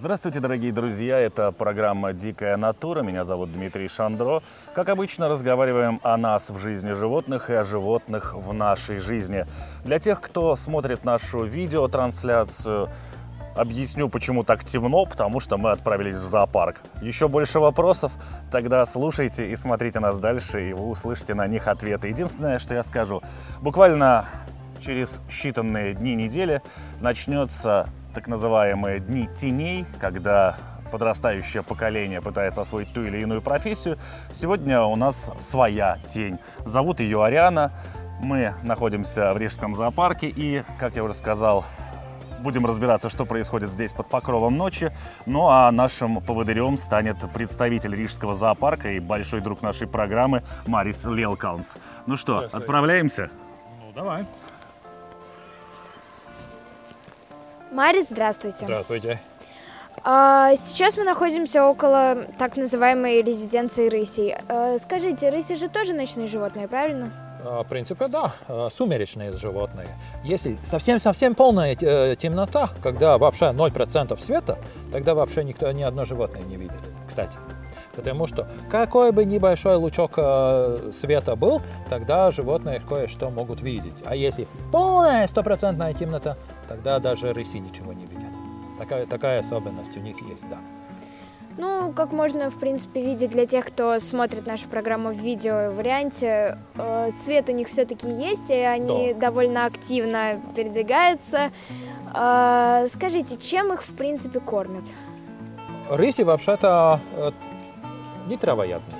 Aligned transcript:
Здравствуйте, 0.00 0.40
дорогие 0.40 0.72
друзья! 0.72 1.18
Это 1.18 1.52
программа 1.52 2.14
«Дикая 2.14 2.56
натура». 2.56 3.02
Меня 3.02 3.22
зовут 3.22 3.52
Дмитрий 3.52 3.86
Шандро. 3.86 4.42
Как 4.74 4.88
обычно, 4.88 5.28
разговариваем 5.28 6.00
о 6.02 6.16
нас 6.16 6.48
в 6.48 6.58
жизни 6.58 6.92
животных 6.92 7.50
и 7.50 7.52
о 7.52 7.64
животных 7.64 8.32
в 8.34 8.54
нашей 8.54 8.98
жизни. 8.98 9.44
Для 9.84 9.98
тех, 9.98 10.22
кто 10.22 10.56
смотрит 10.56 11.04
нашу 11.04 11.44
видеотрансляцию, 11.44 12.88
объясню, 13.54 14.08
почему 14.08 14.42
так 14.42 14.64
темно, 14.64 15.04
потому 15.04 15.38
что 15.38 15.58
мы 15.58 15.70
отправились 15.70 16.16
в 16.16 16.26
зоопарк. 16.26 16.80
Еще 17.02 17.28
больше 17.28 17.60
вопросов? 17.60 18.10
Тогда 18.50 18.86
слушайте 18.86 19.50
и 19.50 19.56
смотрите 19.56 20.00
нас 20.00 20.18
дальше, 20.18 20.70
и 20.70 20.72
вы 20.72 20.88
услышите 20.88 21.34
на 21.34 21.46
них 21.46 21.68
ответы. 21.68 22.08
Единственное, 22.08 22.58
что 22.58 22.72
я 22.72 22.82
скажу, 22.84 23.20
буквально 23.60 24.24
через 24.80 25.20
считанные 25.28 25.92
дни 25.92 26.14
недели 26.14 26.62
начнется 27.02 27.86
так 28.14 28.26
называемые 28.26 29.00
дни 29.00 29.28
теней, 29.36 29.86
когда 30.00 30.56
подрастающее 30.90 31.62
поколение 31.62 32.20
пытается 32.20 32.62
освоить 32.62 32.92
ту 32.92 33.02
или 33.02 33.18
иную 33.18 33.42
профессию. 33.42 33.96
Сегодня 34.32 34.82
у 34.82 34.96
нас 34.96 35.30
своя 35.38 35.98
тень. 36.06 36.38
Зовут 36.64 37.00
ее 37.00 37.24
Ариана. 37.24 37.72
Мы 38.20 38.54
находимся 38.62 39.32
в 39.32 39.38
Рижском 39.38 39.74
зоопарке 39.74 40.28
и, 40.28 40.62
как 40.78 40.96
я 40.96 41.04
уже 41.04 41.14
сказал, 41.14 41.64
будем 42.40 42.66
разбираться, 42.66 43.08
что 43.08 43.24
происходит 43.24 43.70
здесь 43.70 43.92
под 43.92 44.08
покровом 44.08 44.56
ночи. 44.56 44.90
Ну 45.26 45.48
а 45.48 45.70
нашим 45.70 46.20
поводырем 46.20 46.76
станет 46.76 47.18
представитель 47.32 47.94
Рижского 47.94 48.34
зоопарка 48.34 48.90
и 48.90 49.00
большой 49.00 49.40
друг 49.40 49.62
нашей 49.62 49.86
программы 49.86 50.42
Марис 50.66 51.04
Лелкаунс. 51.04 51.76
Ну 52.06 52.16
что, 52.16 52.48
отправляемся? 52.52 53.30
Ну, 53.80 53.92
давай. 53.94 54.26
Марис, 57.70 58.06
здравствуйте. 58.10 58.64
Здравствуйте. 58.64 59.20
А, 60.02 60.54
сейчас 60.56 60.96
мы 60.96 61.04
находимся 61.04 61.64
около 61.66 62.24
так 62.38 62.56
называемой 62.56 63.22
резиденции 63.22 63.88
рысей. 63.88 64.34
А, 64.48 64.76
скажите, 64.78 65.28
рыси 65.28 65.54
же 65.54 65.68
тоже 65.68 65.92
ночные 65.92 66.26
животные, 66.26 66.66
правильно? 66.68 67.12
А, 67.44 67.62
В 67.62 67.68
принципе, 67.68 68.08
да, 68.08 68.32
сумеречные 68.70 69.32
животные. 69.32 69.88
Если 70.24 70.58
совсем-совсем 70.64 71.34
полная 71.34 71.76
э, 71.80 72.16
темнота, 72.16 72.70
когда 72.82 73.18
вообще 73.18 73.46
0% 73.46 74.18
света, 74.20 74.58
тогда 74.90 75.14
вообще 75.14 75.44
никто, 75.44 75.70
ни 75.70 75.82
одно 75.82 76.04
животное 76.04 76.42
не 76.42 76.56
видит, 76.56 76.80
кстати. 77.06 77.38
Потому 77.94 78.26
что 78.26 78.48
какой 78.70 79.12
бы 79.12 79.24
небольшой 79.24 79.76
лучок 79.76 80.14
э, 80.16 80.90
света 80.92 81.36
был, 81.36 81.62
тогда 81.88 82.30
животные 82.30 82.80
кое-что 82.80 83.30
могут 83.30 83.62
видеть. 83.62 84.02
А 84.06 84.16
если 84.16 84.48
полная 84.72 85.26
стопроцентная 85.26 85.92
темнота, 85.92 86.36
тогда 86.70 87.00
даже 87.00 87.32
рыси 87.32 87.56
ничего 87.56 87.92
не 87.92 88.06
видят. 88.06 88.30
Такая, 88.78 89.04
такая 89.04 89.40
особенность 89.40 89.96
у 89.96 90.00
них 90.00 90.16
есть, 90.22 90.48
да. 90.48 90.58
Ну, 91.58 91.92
как 91.92 92.12
можно, 92.12 92.48
в 92.48 92.60
принципе, 92.60 93.02
видеть 93.02 93.30
для 93.30 93.44
тех, 93.44 93.66
кто 93.66 93.98
смотрит 93.98 94.46
нашу 94.46 94.68
программу 94.68 95.10
в 95.10 95.16
видео 95.16 95.72
варианте, 95.72 96.58
э, 96.76 97.10
свет 97.24 97.48
у 97.48 97.52
них 97.52 97.68
все-таки 97.68 98.08
есть, 98.08 98.48
и 98.48 98.54
они 98.54 99.14
довольно 99.14 99.66
активно 99.66 100.40
передвигаются. 100.54 101.50
А, 102.14 102.86
скажите, 102.94 103.36
чем 103.36 103.72
их, 103.72 103.82
в 103.82 103.96
принципе, 103.96 104.38
кормят? 104.38 104.84
Рыси 105.90 106.22
вообще-то 106.22 107.00
э, 107.16 107.32
не 108.28 108.36
травоядные. 108.36 108.99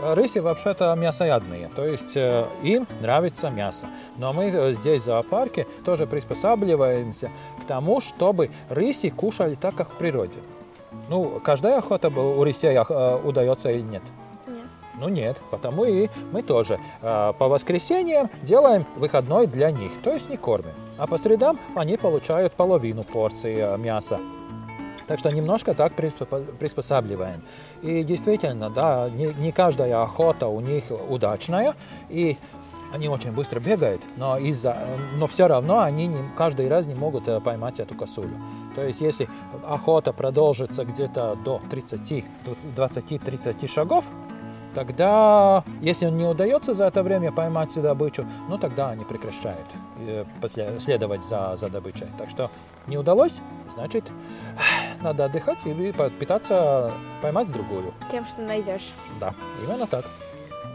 Рыси 0.00 0.38
вообще-то 0.38 0.94
мясоядные, 0.94 1.68
то 1.74 1.84
есть 1.84 2.16
э, 2.16 2.46
им 2.62 2.86
нравится 3.00 3.50
мясо. 3.50 3.86
Но 4.16 4.32
мы 4.32 4.44
э, 4.44 4.72
здесь 4.72 5.02
в 5.02 5.04
зоопарке 5.06 5.66
тоже 5.84 6.06
приспосабливаемся 6.06 7.30
к 7.60 7.64
тому, 7.64 8.00
чтобы 8.00 8.50
рыси 8.68 9.10
кушали 9.10 9.56
так, 9.56 9.74
как 9.74 9.90
в 9.90 9.94
природе. 9.94 10.38
Ну, 11.08 11.40
каждая 11.42 11.78
охота 11.78 12.08
у 12.08 12.44
рысей 12.44 12.76
э, 12.76 13.20
удается 13.24 13.70
или 13.70 13.80
нет? 13.80 14.02
Нет. 14.46 14.56
Ну 15.00 15.08
нет, 15.08 15.40
потому 15.50 15.84
и 15.84 16.08
мы 16.32 16.42
тоже 16.42 16.78
по 17.00 17.34
воскресеньям 17.38 18.30
делаем 18.42 18.84
выходной 18.96 19.46
для 19.46 19.70
них, 19.70 19.92
то 20.02 20.12
есть 20.12 20.28
не 20.28 20.36
кормим. 20.36 20.72
А 20.96 21.06
по 21.06 21.18
средам 21.18 21.58
они 21.76 21.96
получают 21.96 22.52
половину 22.52 23.04
порции 23.04 23.76
мяса. 23.78 24.18
Так 25.08 25.18
что 25.18 25.30
немножко 25.30 25.74
так 25.74 25.94
приспо- 25.94 26.56
приспосабливаем. 26.58 27.42
И 27.82 28.04
действительно, 28.04 28.70
да, 28.70 29.08
не, 29.10 29.32
не 29.34 29.52
каждая 29.52 30.02
охота 30.02 30.46
у 30.46 30.60
них 30.60 30.84
удачная, 31.08 31.74
и 32.10 32.36
они 32.92 33.08
очень 33.08 33.32
быстро 33.32 33.60
бегают, 33.60 34.02
но, 34.16 34.38
из-за, 34.38 34.76
но 35.16 35.26
все 35.26 35.46
равно 35.46 35.80
они 35.80 36.06
не, 36.06 36.18
каждый 36.36 36.68
раз 36.68 36.86
не 36.86 36.94
могут 36.94 37.28
э, 37.28 37.40
поймать 37.40 37.80
эту 37.80 37.94
косулю. 37.94 38.34
То 38.74 38.82
есть 38.84 39.00
если 39.00 39.28
охота 39.66 40.12
продолжится 40.12 40.84
где-то 40.84 41.36
до 41.44 41.60
30, 41.70 42.24
20-30 42.76 43.68
шагов, 43.68 44.06
тогда, 44.74 45.64
если 45.80 46.06
не 46.08 46.24
удается 46.24 46.72
за 46.72 46.84
это 46.84 47.02
время 47.02 47.32
поймать 47.32 47.74
добычу, 47.80 48.24
ну 48.48 48.58
тогда 48.58 48.90
они 48.90 49.04
прекращают 49.04 49.66
э, 49.98 50.24
после- 50.40 50.80
следовать 50.80 51.24
за, 51.24 51.56
за 51.56 51.68
добычей. 51.68 52.06
Так 52.16 52.30
что 52.30 52.50
не 52.86 52.96
удалось, 52.96 53.40
значит, 53.74 54.04
надо 55.02 55.24
отдыхать 55.24 55.66
и 55.66 55.92
пытаться 56.18 56.92
поймать 57.22 57.52
другую. 57.52 57.92
Тем, 58.10 58.24
что 58.24 58.42
найдешь. 58.42 58.92
Да, 59.20 59.34
именно 59.64 59.86
так. 59.86 60.04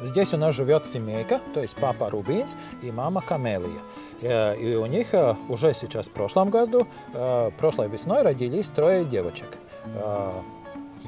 Здесь 0.04 0.34
у 0.34 0.38
нас 0.38 0.54
живет 0.54 0.86
семейка, 0.86 1.40
то 1.54 1.62
есть 1.62 1.76
папа 1.78 2.10
Рубинс 2.10 2.58
и 2.82 2.92
мама 2.92 3.22
Камелия. 3.22 3.80
Э, 4.22 4.56
И 4.58 4.76
у 4.76 4.86
них 4.86 5.14
э, 5.14 5.36
уже 5.48 5.74
сейчас 5.74 6.08
в 6.08 6.12
прошлом 6.12 6.50
году, 6.50 6.88
э, 7.14 7.52
прошлой 7.58 7.88
весной 7.88 8.22
родились 8.22 8.68
трое 8.68 9.06
девочек. 9.06 9.48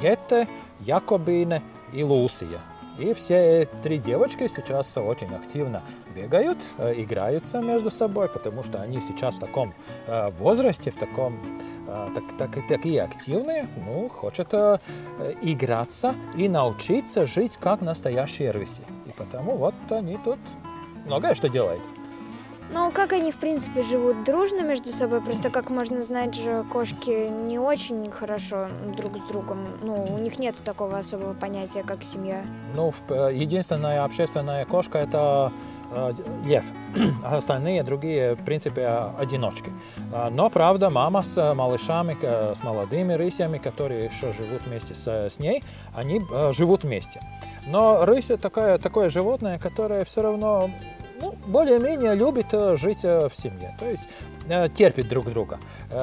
Етте, 0.02 0.48
Якобине 0.81 1.62
и 1.94 2.04
Лусия. 2.04 2.59
И 2.97 3.13
все 3.13 3.67
три 3.83 3.97
девочки 3.97 4.47
сейчас 4.47 4.95
очень 4.97 5.33
активно 5.35 5.81
бегают, 6.16 6.59
э, 6.78 6.94
играются 7.01 7.59
между 7.61 7.91
собой, 7.91 8.29
потому 8.29 8.63
что 8.63 8.81
они 8.81 9.01
сейчас 9.01 9.35
в 9.35 9.39
таком 9.39 9.73
э, 10.07 10.29
возрасте, 10.39 10.91
в 10.91 10.95
таком 10.95 11.38
э, 11.88 12.07
так, 12.16 12.23
так- 12.38 12.67
такие 12.67 13.01
активные, 13.03 13.67
ну, 13.85 14.07
хотят 14.07 14.53
э, 14.53 14.79
э, 15.19 15.33
играться 15.41 16.16
и 16.38 16.47
научиться 16.47 17.25
жить 17.25 17.57
как 17.57 17.81
настоящие 17.81 18.51
рыси. 18.51 18.81
И 19.06 19.12
потому 19.12 19.57
вот 19.57 19.75
они 19.89 20.17
тут 20.23 20.39
многое 21.06 21.35
что 21.35 21.50
делают. 21.50 21.81
Ну, 22.74 22.92
как 22.92 23.14
они, 23.14 23.31
в 23.31 23.36
принципе, 23.36 23.84
живут 23.84 24.24
дружно 24.24 24.62
между 24.62 24.92
собой? 24.92 25.22
Просто, 25.22 25.50
как 25.50 25.70
можно 25.70 26.03
знать 26.03 26.34
же, 26.34 26.66
кошки 26.72 27.30
не 27.30 27.59
очень 27.59 28.09
хорошо 28.12 28.68
друг 28.98 29.18
с 29.18 29.28
другом. 29.28 29.59
Ну, 29.84 30.03
у 30.09 30.18
них 30.18 30.40
нет 30.40 30.56
такого 30.66 30.98
особого 30.98 31.34
понятия, 31.34 31.84
как 31.84 32.04
семья. 32.04 32.44
Ну, 32.75 32.92
э, 33.09 33.31
единственная 33.34 34.04
общественная 34.04 34.66
кошка 34.66 34.98
это 34.98 35.52
э, 35.92 36.14
лев, 36.46 36.64
а 37.24 37.38
остальные 37.38 37.84
другие, 37.84 38.34
в 38.34 38.44
принципе, 38.44 38.88
одиночки. 39.20 39.72
А, 40.12 40.31
Но, 40.31 40.50
правда, 40.50 40.90
мама 40.90 41.22
с 41.22 41.38
э, 41.38 41.54
малышами, 41.54 42.18
с 42.56 42.64
молодыми 42.64 43.13
рысями, 43.13 43.60
которые 43.60 44.06
еще 44.06 44.34
живут 44.34 44.66
вместе 44.66 44.95
с, 44.95 45.07
с 45.07 45.38
ней, 45.38 45.63
они 45.94 46.19
э, 46.31 46.51
живут 46.51 46.84
вместе. 46.84 47.22
Но 47.68 48.06
рысь 48.06 48.31
такое, 48.42 48.80
такое 48.80 49.10
животное, 49.10 49.60
которое 49.60 50.04
все 50.04 50.24
равно 50.24 50.72
ну, 51.21 51.35
более-менее 51.47 52.15
любит 52.15 52.47
э, 52.51 52.75
жить 52.77 53.03
э, 53.03 53.29
в 53.29 53.35
семье, 53.35 53.75
то 53.79 53.89
есть 53.89 54.07
э, 54.50 54.67
терпит 54.69 55.07
друг 55.07 55.29
друга. 55.29 55.59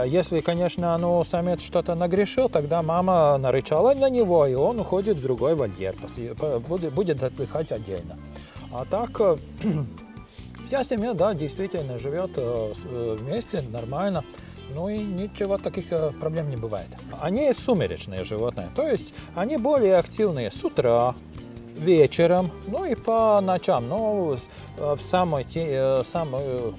Если, 0.06 0.40
конечно, 0.40 0.96
ну, 0.98 1.22
самец 1.24 1.60
что-то 1.60 1.94
нагрешил, 1.94 2.48
тогда 2.48 2.82
мама 2.82 3.36
нарычала 3.38 3.94
на 3.94 4.08
него, 4.08 4.46
и 4.46 4.54
он 4.54 4.80
уходит 4.80 5.18
в 5.18 5.22
другой 5.22 5.54
вольер, 5.54 5.94
будет, 6.90 7.22
отдыхать 7.22 7.72
отдельно. 7.72 8.16
А 8.72 8.84
так, 8.84 9.10
вся 10.66 10.84
семья, 10.84 11.12
да, 11.12 11.34
действительно 11.34 11.98
живет 11.98 12.30
вместе, 12.36 13.62
нормально. 13.70 14.24
Ну 14.74 14.88
и 14.88 14.98
ничего 14.98 15.58
таких 15.58 15.88
проблем 16.18 16.48
не 16.48 16.56
бывает. 16.56 16.88
Они 17.20 17.52
сумеречные 17.52 18.24
животные, 18.24 18.70
то 18.74 18.88
есть 18.88 19.12
они 19.34 19.58
более 19.58 19.96
активные 19.96 20.50
с 20.50 20.64
утра, 20.64 21.14
вечером, 21.82 22.50
ну 22.66 22.84
и 22.84 22.94
по 22.94 23.40
ночам. 23.40 23.88
Но 23.88 24.36
с- 24.36 24.48
э, 24.78 24.94
в 24.94 25.02
самой, 25.02 25.44
э, 25.54 26.02
в 26.02 26.06
самую 26.06 26.74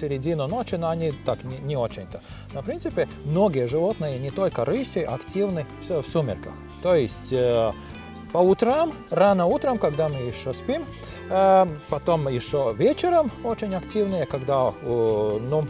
середину 0.00 0.46
ночи, 0.48 0.76
но 0.76 0.88
они 0.88 1.12
так 1.24 1.44
не, 1.44 1.58
не 1.58 1.76
очень-то. 1.76 2.20
Но, 2.54 2.62
в 2.62 2.64
принципе, 2.64 3.08
многие 3.24 3.66
животные, 3.66 4.18
не 4.18 4.30
только 4.30 4.64
рыси, 4.64 5.00
активны 5.00 5.66
в 5.88 6.02
сумерках. 6.02 6.52
То 6.82 6.94
есть 6.94 7.32
э, 7.32 7.72
по 8.32 8.38
утрам, 8.38 8.92
рано 9.10 9.46
утром, 9.46 9.78
когда 9.78 10.08
мы 10.08 10.16
еще 10.16 10.54
спим, 10.54 10.84
потом 11.88 12.28
еще 12.28 12.74
вечером 12.76 13.30
очень 13.44 13.74
активные, 13.74 14.26
когда 14.26 14.72
ну, 14.82 15.66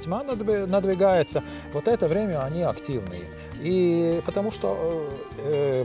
тьма 0.00 0.24
надвигается, 0.24 1.42
вот 1.72 1.86
это 1.86 2.08
время 2.08 2.40
они 2.40 2.62
активные. 2.62 3.24
И 3.60 4.20
потому 4.24 4.50
что 4.50 5.06
э, 5.38 5.84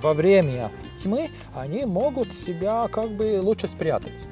во 0.00 0.14
время 0.14 0.70
тьмы 0.96 1.30
они 1.54 1.84
могут 1.84 2.32
себя 2.32 2.88
как 2.88 3.10
бы 3.10 3.40
лучше 3.42 3.68
спрятать. 3.68 4.26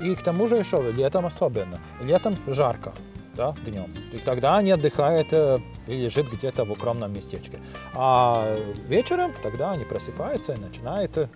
И 0.00 0.14
к 0.14 0.22
тому 0.22 0.48
же 0.48 0.56
еще 0.56 0.80
летом 0.92 1.26
особенно. 1.26 1.78
Летом 2.00 2.36
жарко, 2.46 2.94
да, 3.34 3.54
днем. 3.66 3.92
И 4.12 4.18
тогда 4.18 4.56
они 4.56 4.70
отдыхают 4.70 5.28
э, 5.32 5.58
и 5.86 5.94
лежит 5.94 6.30
где-то 6.30 6.64
в 6.64 6.72
укромном 6.72 7.12
местечке. 7.12 7.58
А 7.94 8.56
вечером 8.88 9.32
тогда 9.42 9.72
они 9.72 9.84
просыпаются 9.84 10.54
и 10.54 10.58
начинают 10.58 11.18
э, 11.18 11.28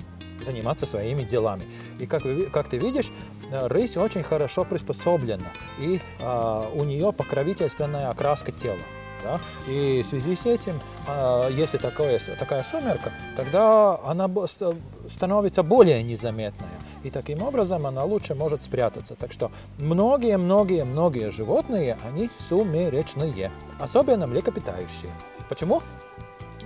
заниматься 0.42 0.86
своими 0.86 1.22
делами. 1.22 1.64
И 1.98 2.06
как, 2.06 2.22
как 2.52 2.68
ты 2.68 2.78
видишь, 2.78 3.10
э, 3.50 3.66
рысь 3.66 3.96
очень 3.96 4.22
хорошо 4.22 4.64
приспособлена, 4.64 5.52
и 5.78 6.00
а, 6.20 6.70
у 6.74 6.84
нее 6.84 7.12
покровительственная 7.12 8.10
окраска 8.10 8.52
тела. 8.52 8.78
Да? 9.24 9.40
И 9.66 10.02
в 10.02 10.06
связи 10.06 10.36
с 10.36 10.46
этим, 10.46 10.78
а, 11.08 11.48
если 11.48 11.78
такое, 11.78 12.20
такая 12.38 12.62
сумерка, 12.62 13.10
тогда 13.36 13.98
она 14.04 14.30
становится 15.08 15.62
более 15.62 16.02
незаметная. 16.02 16.68
И 17.02 17.10
таким 17.10 17.42
образом 17.42 17.86
она 17.86 18.04
лучше 18.04 18.34
может 18.34 18.62
спрятаться. 18.62 19.14
Так 19.14 19.32
что 19.32 19.50
многие-многие-многие 19.78 21.30
животные, 21.30 21.98
они 22.06 22.30
сумеречные. 22.38 23.50
Особенно 23.80 24.26
млекопитающие. 24.26 25.10
Почему? 25.48 25.82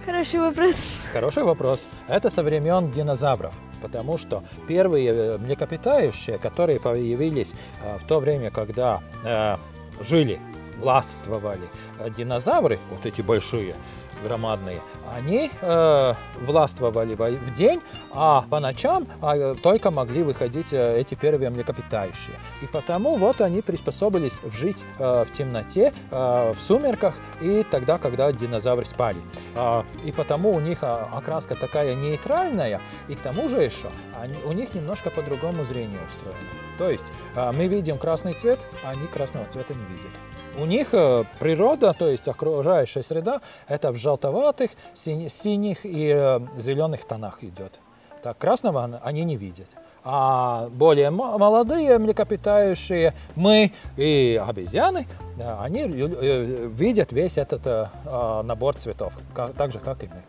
Хороший 0.04 0.40
вопрос. 0.40 0.76
Хороший 1.12 1.42
вопрос. 1.42 1.86
Это 2.08 2.30
со 2.30 2.42
времен 2.42 2.90
динозавров, 2.90 3.54
потому 3.82 4.16
что 4.16 4.42
первые 4.66 5.10
э, 5.10 5.38
млекопитающие, 5.38 6.38
которые 6.38 6.80
появились 6.80 7.54
э, 7.82 7.98
в 7.98 8.04
то 8.04 8.18
время, 8.18 8.50
когда 8.50 9.00
э, 9.24 9.56
жили 10.00 10.40
властвовали 10.78 11.68
динозавры, 12.16 12.78
вот 12.90 13.06
эти 13.06 13.22
большие, 13.22 13.74
громадные, 14.22 14.80
они 15.14 15.50
э, 15.60 16.14
властвовали 16.40 17.14
в 17.14 17.54
день, 17.54 17.80
а 18.12 18.44
по 18.50 18.60
ночам 18.60 19.06
э, 19.22 19.54
только 19.62 19.90
могли 19.90 20.22
выходить 20.22 20.72
э, 20.72 20.94
эти 20.98 21.14
первые 21.14 21.50
млекопитающие. 21.50 22.36
И 22.62 22.66
потому 22.66 23.16
вот 23.16 23.40
они 23.40 23.62
приспособились 23.62 24.40
жить 24.52 24.84
э, 24.98 25.24
в 25.24 25.32
темноте, 25.32 25.92
э, 26.10 26.52
в 26.52 26.60
сумерках 26.60 27.14
и 27.40 27.64
тогда, 27.70 27.98
когда 27.98 28.30
динозавры 28.32 28.84
спали. 28.84 29.18
Э, 29.54 29.82
и 30.04 30.12
потому 30.12 30.52
у 30.52 30.60
них 30.60 30.82
э, 30.82 30.86
окраска 30.86 31.54
такая 31.54 31.94
нейтральная, 31.94 32.80
и 33.08 33.14
к 33.14 33.20
тому 33.20 33.48
же 33.48 33.62
еще 33.62 33.88
они, 34.20 34.34
у 34.44 34.52
них 34.52 34.74
немножко 34.74 35.10
по-другому 35.10 35.64
зрение 35.64 36.00
устроено. 36.06 36.38
То 36.76 36.90
есть 36.90 37.12
э, 37.34 37.52
мы 37.52 37.66
видим 37.66 37.98
красный 37.98 38.32
цвет, 38.32 38.58
а 38.84 38.90
они 38.90 39.06
красного 39.06 39.46
цвета 39.46 39.74
не 39.74 39.84
видят. 39.84 40.12
У 40.60 40.66
них 40.66 40.88
э, 40.92 41.24
природа, 41.38 41.94
то 41.96 42.08
есть 42.08 42.26
окружающая 42.26 43.04
среда, 43.04 43.40
это 43.68 43.92
в 43.92 43.96
желтоватых, 43.96 44.72
синих 44.94 45.86
и 45.86 46.10
э, 46.12 46.40
зеленых 46.58 47.04
тонах 47.04 47.44
идет. 47.44 47.78
Так, 48.24 48.38
красного 48.38 49.00
они 49.04 49.22
не 49.22 49.36
видят. 49.36 49.68
А 50.02 50.68
более 50.70 51.10
молодые 51.10 51.98
млекопитающие, 51.98 53.14
мы 53.36 53.72
и 53.96 54.40
обезьяны, 54.44 55.06
э, 55.38 55.56
они 55.60 55.84
видят 55.84 57.12
весь 57.12 57.38
этот 57.38 57.90
набор 58.04 58.74
цветов, 58.76 59.12
так 59.34 59.70
же, 59.70 59.78
как 59.78 60.02
и 60.02 60.08
мы. 60.08 60.22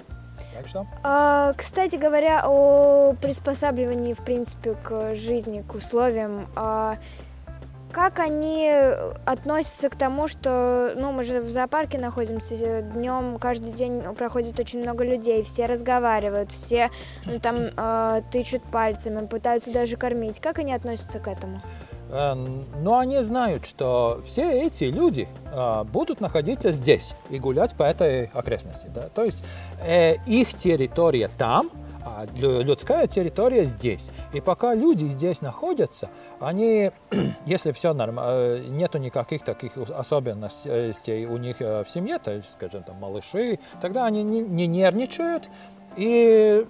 Так 0.54 0.68
что? 0.68 0.86
А, 1.04 1.54
кстати 1.54 1.96
говоря, 1.96 2.44
о 2.46 3.14
приспосабливании, 3.22 4.14
в 4.14 4.24
принципе, 4.24 4.76
к 4.84 5.16
жизни, 5.16 5.62
к 5.62 5.74
условиям. 5.74 6.48
А, 6.56 6.98
как 7.92 8.20
они 8.20 8.72
относятся 9.26 9.90
к 9.90 9.96
тому, 9.96 10.28
что, 10.28 10.94
ну, 10.96 11.12
мы 11.12 11.24
же 11.24 11.42
в 11.42 11.52
зоопарке 11.52 11.98
находимся, 11.98 12.82
днем 12.82 13.38
каждый 13.40 13.72
день 13.72 14.02
проходит 14.16 14.60
очень 14.60 14.82
много 14.82 15.04
людей, 15.04 15.44
все 15.44 15.66
разговаривают, 15.66 16.52
все 16.52 16.90
ну, 17.26 17.40
там 17.40 17.58
э, 17.76 18.22
тычут 18.32 18.64
пальцами, 18.64 19.26
пытаются 19.26 19.72
даже 19.72 19.98
кормить. 19.98 20.40
Как 20.40 20.60
они 20.60 20.74
относятся 20.74 21.20
к 21.20 21.28
этому? 21.28 21.60
Э, 22.10 22.34
но 22.34 22.98
они 22.98 23.22
знают, 23.22 23.66
что 23.66 24.22
все 24.26 24.66
эти 24.66 24.86
люди 24.86 25.28
э, 25.52 25.84
будут 25.86 26.22
находиться 26.22 26.72
здесь 26.72 27.14
и 27.30 27.40
гулять 27.40 27.76
по 27.76 27.84
этой 27.84 28.26
окрестности. 28.26 28.88
Да? 28.94 29.10
То 29.10 29.24
есть 29.24 29.44
э, 29.82 30.16
их 30.26 30.54
территория 30.54 31.30
там, 31.38 31.70
а 32.18 32.26
людская 32.36 33.08
территория 33.08 33.66
здесь. 33.66 34.10
И 34.34 34.42
пока 34.42 34.74
люди 34.74 35.06
здесь 35.06 35.42
находятся, 35.42 36.10
они, 36.40 36.92
если 37.46 37.72
все 37.72 37.94
нормально, 37.94 38.32
э, 38.34 38.66
нету 38.68 38.98
никаких 38.98 39.44
таких 39.44 39.78
особенностей 39.78 41.26
у 41.26 41.38
них 41.38 41.58
э, 41.62 41.84
в 41.84 41.90
семье, 41.90 42.20
то 42.20 42.32
есть, 42.32 42.52
скажем, 42.54 42.84
там, 42.84 42.98
малыши, 42.98 43.60
тогда 43.82 44.06
они 44.06 44.24
не, 44.24 44.42
не 44.42 44.68
нервничают 44.68 45.50
и 45.96 46.66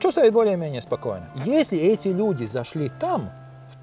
чувствуют 0.00 0.32
более-менее 0.32 0.82
спокойно. 0.82 1.28
Если 1.44 1.78
эти 1.78 2.08
люди 2.08 2.44
зашли 2.44 2.88
там, 3.00 3.30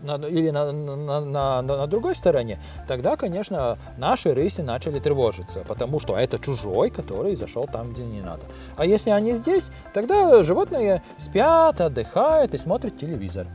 на, 0.03 0.15
или 0.27 0.51
на, 0.51 0.71
на, 0.71 1.21
на, 1.21 1.61
на 1.61 1.88
другой 1.88 2.15
стороне, 2.15 2.59
тогда, 2.88 3.15
конечно, 3.15 3.77
наши 3.97 4.33
рыси 4.33 4.61
начали 4.61 5.00
тревожиться, 5.00 5.63
потому 5.67 6.00
что 6.00 6.15
это 6.17 6.38
чужой, 6.38 6.89
который 6.89 7.35
зашел 7.35 7.65
там, 7.65 7.94
где 7.94 8.03
не 8.03 8.21
надо. 8.21 8.44
А 8.75 8.85
если 8.85 9.09
они 9.09 9.33
здесь, 9.33 9.71
тогда 9.94 10.44
животные 10.44 11.01
спят, 11.17 11.81
отдыхают 11.81 12.53
и 12.53 12.57
смотрят 12.57 12.97
телевизор. 12.97 13.47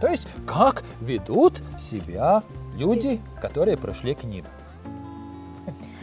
То 0.00 0.08
есть, 0.08 0.28
как 0.46 0.84
ведут 1.00 1.60
себя 1.78 2.42
люди, 2.76 3.20
которые 3.40 3.76
пришли 3.76 4.14
к 4.14 4.24
ним. 4.24 4.44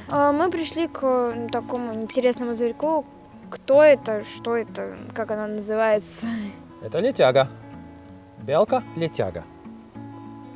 А, 0.10 0.32
мы 0.32 0.50
пришли 0.50 0.88
к 0.88 1.34
такому 1.52 1.94
интересному 1.94 2.54
зверьку. 2.54 3.06
Кто 3.50 3.84
это, 3.84 4.24
что 4.24 4.56
это, 4.56 4.98
как 5.14 5.32
она 5.32 5.48
называется? 5.48 6.26
Это 6.82 7.00
летяга. 7.00 7.48
Белка-летяга. 8.40 9.44
А, 9.44 9.57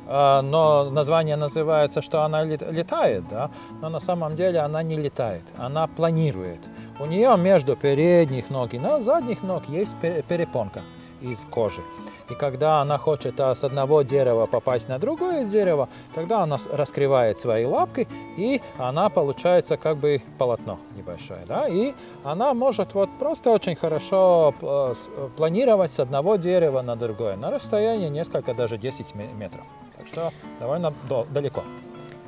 но 0.06 0.90
название 0.90 1.36
называется, 1.36 2.02
что 2.02 2.22
она 2.22 2.44
летает, 2.44 3.28
да, 3.28 3.50
но 3.80 3.88
на 3.88 4.00
самом 4.00 4.34
деле 4.34 4.60
она 4.60 4.82
не 4.82 4.96
летает, 4.96 5.42
она 5.56 5.86
планирует. 5.86 6.60
У 6.98 7.06
нее 7.06 7.36
между 7.36 7.76
передних 7.76 8.50
ног 8.50 8.74
и 8.74 8.78
на 8.78 9.00
задних 9.00 9.42
ног 9.42 9.68
есть 9.68 9.96
перепонка 10.00 10.82
из 11.20 11.44
кожи. 11.44 11.82
И 12.28 12.34
когда 12.34 12.80
она 12.80 12.98
хочет 12.98 13.38
а, 13.40 13.54
с 13.54 13.64
одного 13.64 14.02
дерева 14.02 14.46
попасть 14.46 14.88
на 14.88 14.98
другое 14.98 15.44
дерево, 15.44 15.88
тогда 16.14 16.42
она 16.42 16.56
раскрывает 16.70 17.38
свои 17.38 17.64
лапки, 17.64 18.08
и 18.36 18.60
она 18.78 19.08
получается 19.08 19.76
как 19.76 19.98
бы 19.98 20.22
полотно 20.38 20.78
небольшое. 20.96 21.44
Да? 21.46 21.68
И 21.68 21.94
она 22.24 22.54
может 22.54 22.94
вот 22.94 23.10
просто 23.18 23.50
очень 23.50 23.76
хорошо 23.76 24.54
а, 24.62 24.94
планировать 25.36 25.92
с 25.92 26.00
одного 26.00 26.36
дерева 26.36 26.82
на 26.82 26.96
другое, 26.96 27.36
на 27.36 27.50
расстоянии 27.50 28.08
несколько, 28.08 28.54
даже 28.54 28.78
10 28.78 29.14
метров. 29.14 29.64
Так 30.02 30.08
что 30.08 30.32
довольно 30.60 30.92
далеко. 31.30 31.62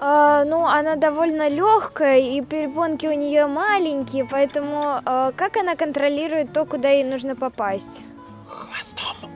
А, 0.01 0.45
ну, 0.45 0.67
она 0.67 0.97
довольно 0.97 1.49
легкая, 1.49 2.19
и 2.19 2.41
перепонки 2.43 3.07
у 3.07 3.13
нее 3.13 3.47
маленькие, 3.47 4.27
поэтому 4.31 5.01
а, 5.05 5.33
как 5.33 5.57
она 5.57 5.77
контролирует 5.77 6.53
то, 6.53 6.65
куда 6.67 6.91
ей 6.91 7.05
нужно 7.05 7.37
попасть? 7.37 8.03
Хвостом. 8.47 9.31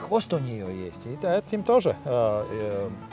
Хвост 0.00 0.32
у 0.34 0.38
нее 0.38 0.86
есть, 0.86 1.06
и 1.06 1.16
этим 1.26 1.62
тоже. 1.62 1.96
А, 2.04 2.44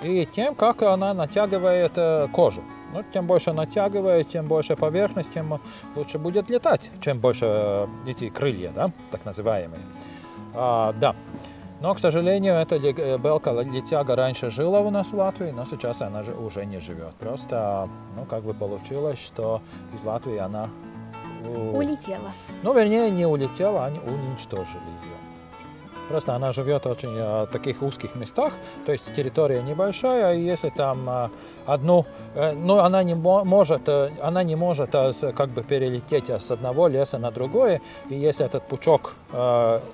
и 0.04 0.26
тем, 0.26 0.56
как 0.56 0.82
она 0.82 1.14
натягивает 1.14 1.94
э, 1.96 2.28
кожу. 2.32 2.62
Ну, 2.94 3.04
тем 3.14 3.28
больше 3.28 3.54
натягивает, 3.54 4.30
тем 4.30 4.48
больше 4.48 4.76
поверхность, 4.76 5.34
тем 5.34 5.60
лучше 5.96 6.18
будет 6.18 6.50
летать, 6.50 6.90
чем 7.02 7.20
больше 7.20 7.46
э, 7.46 7.88
эти 8.08 8.30
крылья, 8.30 8.72
да, 8.76 8.92
так 9.12 9.26
называемые. 9.26 9.82
А, 10.56 10.94
да. 10.94 11.16
Но, 11.80 11.94
к 11.94 12.00
сожалению, 12.00 12.56
эта 12.56 12.76
э, 12.76 13.18
белка-летяга 13.18 14.16
раньше 14.16 14.50
жила 14.50 14.80
у 14.80 14.90
нас 14.90 15.12
в 15.12 15.16
Латвии, 15.16 15.52
но 15.52 15.66
сейчас 15.66 16.02
она 16.02 16.24
же 16.24 16.34
уже 16.34 16.66
не 16.66 16.80
живет. 16.80 17.14
Просто, 17.16 17.88
ну, 18.16 18.26
как 18.26 18.44
бы 18.44 18.54
получилось, 18.54 19.20
что 19.20 19.62
из 19.96 20.04
Латвии 20.04 20.38
она... 20.38 20.70
Улетела. 21.74 22.32
Ну, 22.64 22.74
вернее, 22.74 23.10
не 23.12 23.26
улетела, 23.26 23.86
они 23.86 24.00
уничтожили 24.00 24.66
ее. 25.04 25.18
Просто 26.10 26.34
она 26.34 26.52
живет 26.52 26.86
очень 26.86 27.16
в 27.16 27.48
таких 27.52 27.82
узких 27.82 28.16
местах, 28.16 28.54
то 28.86 28.92
есть 28.92 29.14
территория 29.14 29.62
небольшая, 29.62 30.36
и 30.36 30.42
если 30.42 30.70
там 30.70 31.32
одну, 31.66 32.06
ну, 32.36 32.80
она 32.80 33.04
не 33.04 33.16
может, 33.16 33.90
она 33.90 34.44
не 34.44 34.56
может 34.56 34.92
как 34.92 35.50
бы 35.50 35.64
перелететь 35.64 36.30
с 36.30 36.52
одного 36.52 36.88
леса 36.88 37.18
на 37.18 37.32
другое, 37.32 37.82
и 38.10 38.16
если 38.16 38.46
этот 38.46 38.64
пучок 38.68 39.16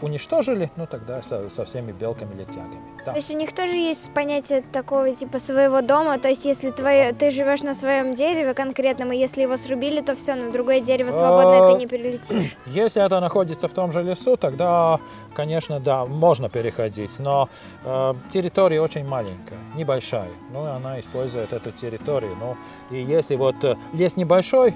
уничтожили, 0.02 0.72
ну, 0.76 0.88
тогда 0.88 1.22
со, 1.22 1.50
со 1.50 1.66
всеми 1.66 1.92
белками-летягами. 1.92 2.82
Да. 3.06 3.12
То 3.12 3.18
есть 3.18 3.34
у 3.34 3.38
них 3.38 3.54
тоже 3.54 3.76
есть 3.76 4.14
понятие 4.14 4.64
такого 4.72 5.12
типа 5.12 5.40
своего 5.40 5.82
дома, 5.82 6.20
то 6.20 6.30
есть 6.30 6.46
если 6.46 6.72
твое, 6.72 7.14
ты 7.14 7.32
живешь 7.32 7.62
на 7.64 7.74
своем 7.74 8.14
дереве 8.14 8.54
конкретном, 8.54 9.12
и 9.12 9.18
если 9.18 9.42
его 9.42 9.58
срубили, 9.58 10.02
то 10.02 10.16
все, 10.16 10.36
на 10.36 10.52
другое 10.52 10.80
дерево 10.80 11.12
свободно 11.12 11.72
ты 11.72 11.80
не 11.80 11.88
перелетишь. 11.88 12.56
Если 12.66 13.04
это 13.04 13.20
находится 13.20 13.68
в 13.68 13.74
том 13.74 13.92
же 13.92 14.04
лесу, 14.04 14.38
тогда, 14.38 15.00
конечно, 15.36 15.80
да, 15.80 16.06
можно 16.06 16.50
переходить, 16.50 17.20
но 17.20 17.50
э, 17.84 18.14
территория 18.32 18.82
очень 18.82 19.06
маленькая, 19.08 19.60
небольшая, 19.76 20.30
ну, 20.52 20.64
она 20.64 21.00
использует 21.00 21.54
эту 21.54 21.72
территорию, 21.72 22.36
ну, 22.40 22.56
и 22.96 23.02
если 23.02 23.36
вот 23.36 23.64
э, 23.64 23.76
лес 23.94 24.18
небольшой, 24.18 24.76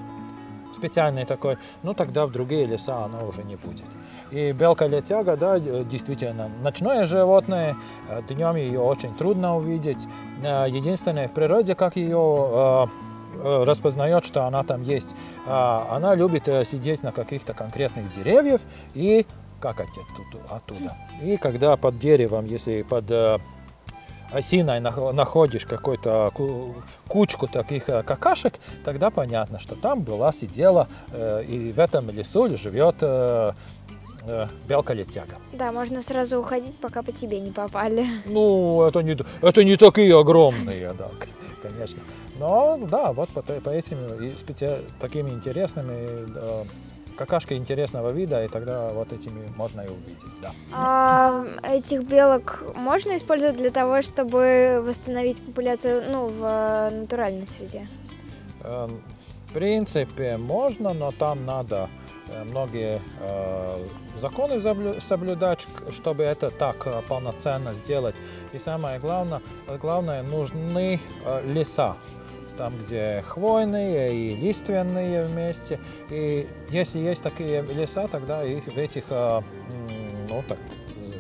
специальный 0.76 1.26
такой, 1.26 1.58
ну, 1.82 1.94
тогда 1.94 2.26
в 2.26 2.32
другие 2.32 2.68
леса 2.68 3.04
она 3.06 3.22
уже 3.22 3.44
не 3.44 3.56
будет. 3.56 3.86
И 4.30 4.52
белка-летяга, 4.52 5.36
да, 5.36 5.60
действительно, 5.60 6.52
ночное 6.62 7.06
животное, 7.06 7.76
днем 8.28 8.56
ее 8.58 8.80
очень 8.80 9.16
трудно 9.16 9.58
увидеть. 9.58 10.06
Единственное 10.44 11.30
в 11.30 11.32
природе, 11.32 11.74
как 11.74 11.96
ее 11.96 12.88
распознает, 13.42 14.26
что 14.26 14.44
она 14.44 14.62
там 14.64 14.84
есть. 14.84 15.16
Она 15.48 16.14
любит 16.14 16.44
сидеть 16.68 17.02
на 17.02 17.12
каких-то 17.12 17.54
конкретных 17.54 18.12
деревьях 18.14 18.62
и 18.94 19.26
какать 19.60 19.90
оттуда. 20.50 20.96
И 21.22 21.38
когда 21.38 21.76
под 21.78 22.00
деревом, 22.00 22.46
если 22.46 22.82
под 22.84 23.12
осиной 24.32 24.80
находишь 24.80 25.66
какую-то 25.66 26.32
кучку 27.08 27.48
таких 27.48 27.86
какашек, 27.86 28.56
тогда 28.84 29.10
понятно, 29.10 29.60
что 29.60 29.76
там 29.76 30.02
была, 30.02 30.32
сидела, 30.32 30.88
и 31.48 31.74
в 31.76 31.80
этом 31.80 32.10
лесу 32.10 32.50
живет 32.58 32.98
э, 34.28 34.48
белка-летяга. 34.68 35.36
Да, 35.54 35.72
можно 35.72 36.04
сразу 36.04 36.40
уходить, 36.40 36.78
пока 36.78 37.02
по 37.02 37.12
тебе 37.12 37.40
не 37.40 37.52
попали. 37.52 38.06
Ну, 38.26 38.84
это 38.84 39.02
не, 39.02 39.18
это 39.42 39.64
не 39.64 39.78
такие 39.78 40.20
огромные, 40.20 40.92
да, 40.94 41.10
конечно. 41.62 42.02
Но 42.38 42.78
да, 42.90 43.14
вот 43.14 43.30
по, 43.30 43.42
по 43.42 43.70
этим 43.70 43.98
такими 45.00 45.30
интересными 45.30 46.28
какашка 47.18 47.56
интересного 47.56 48.12
вида, 48.12 48.46
и 48.46 48.48
тогда 48.48 48.90
вот 48.90 49.12
этими 49.12 49.52
можно 49.56 49.82
и 49.82 49.88
увидеть, 49.88 50.42
да. 50.42 50.52
А 50.72 51.46
этих 51.64 52.04
белок 52.04 52.64
можно 52.76 53.18
использовать 53.18 53.58
для 53.58 53.72
того, 53.72 54.02
чтобы 54.02 54.84
восстановить 54.86 55.42
популяцию, 55.42 56.04
ну, 56.10 56.28
в 56.28 56.90
натуральной 56.92 57.48
среде? 57.48 57.88
Эм, 58.64 59.02
в 59.50 59.54
принципе, 59.54 60.38
можно, 60.38 60.94
но 60.94 61.12
там 61.12 61.46
надо 61.46 61.90
Э, 62.30 62.44
многие 62.44 63.02
э, 63.22 63.88
законы 64.18 64.60
соблюдать, 65.00 65.66
чтобы 65.92 66.24
это 66.24 66.50
так 66.50 66.86
э, 66.86 67.02
полноценно 67.08 67.74
сделать. 67.74 68.16
И 68.54 68.60
самое 68.60 69.00
главное, 69.00 69.42
главное 69.82 70.24
нужны 70.24 71.00
леса, 71.46 71.96
там, 72.58 72.74
где 72.84 73.24
хвойные 73.26 74.14
и 74.14 74.36
лиственные 74.36 75.26
вместе. 75.26 75.80
И 76.10 76.48
если 76.70 77.00
есть 77.00 77.24
такие 77.24 77.62
леса, 77.62 78.08
тогда 78.08 78.44
их 78.44 78.66
в 78.66 78.78
этих 78.78 79.06
ну, 79.10 80.44
так, 80.48 80.58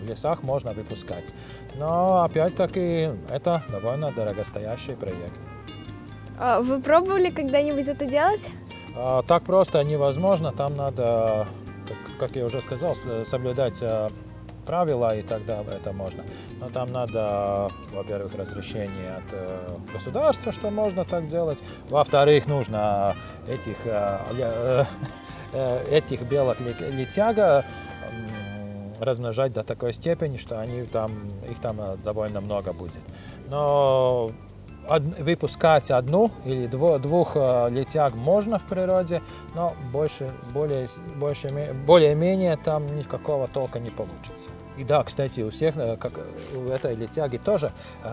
лесах 0.08 0.44
можно 0.44 0.74
выпускать. 0.74 1.34
Но 1.76 2.24
опять-таки 2.24 3.12
это 3.30 3.64
довольно 3.70 4.12
дорогостоящий 4.12 4.96
проект. 4.96 5.38
А 6.40 6.62
вы 6.62 6.80
пробовали 6.82 7.30
когда-нибудь 7.30 7.88
это 7.88 8.06
делать? 8.06 8.42
А, 8.96 9.24
так 9.24 9.44
просто 9.44 9.84
невозможно, 9.84 10.52
там 10.52 10.76
надо, 10.76 11.48
как 12.20 12.36
я 12.36 12.46
уже 12.46 12.62
сказал, 12.62 12.96
соблюдать 13.24 13.80
а, 13.82 14.10
правила, 14.68 15.16
и 15.16 15.24
тогда 15.24 15.62
это 15.62 15.94
можно. 15.94 16.24
Но 16.60 16.70
там 16.70 16.92
надо, 16.92 17.70
во-первых, 17.94 18.36
разрешение 18.36 19.16
от 19.16 19.24
э, 19.32 19.70
государства, 19.94 20.52
что 20.52 20.70
можно 20.70 21.06
так 21.06 21.28
делать. 21.28 21.64
Во-вторых, 21.90 22.48
нужно 22.48 23.16
этих, 23.48 23.78
э, 23.86 24.86
э, 25.54 25.86
этих 25.90 26.22
белок 26.24 26.58
летяга 26.60 27.66
размножать 29.00 29.54
до 29.54 29.64
такой 29.64 29.94
степени, 29.94 30.38
что 30.38 30.60
они 30.60 30.84
там, 30.84 31.12
их 31.50 31.60
там 31.60 31.80
довольно 32.04 32.42
много 32.42 32.74
будет. 32.74 33.02
Но 33.48 34.32
выпускать 34.90 35.92
одну 35.92 36.32
или 36.46 36.68
дво, 36.68 37.00
двух 37.00 37.32
э, 37.36 37.68
летяг 37.70 38.16
можно 38.16 38.60
в 38.60 38.64
природе, 38.64 39.22
но 39.56 39.74
больше, 39.92 40.32
более, 40.54 40.88
больше, 41.16 41.50
более-менее 41.86 42.58
там 42.58 42.88
никакого 42.98 43.48
толка 43.48 43.80
не 43.80 43.90
получится. 43.90 44.50
И 44.78 44.84
да, 44.84 45.04
кстати, 45.04 45.42
у 45.42 45.50
всех, 45.50 45.78
э, 45.78 45.98
как 45.98 46.14
у 46.56 46.70
этой 46.70 46.96
летяги 46.96 47.38
тоже 47.38 47.72
э, 48.04 48.10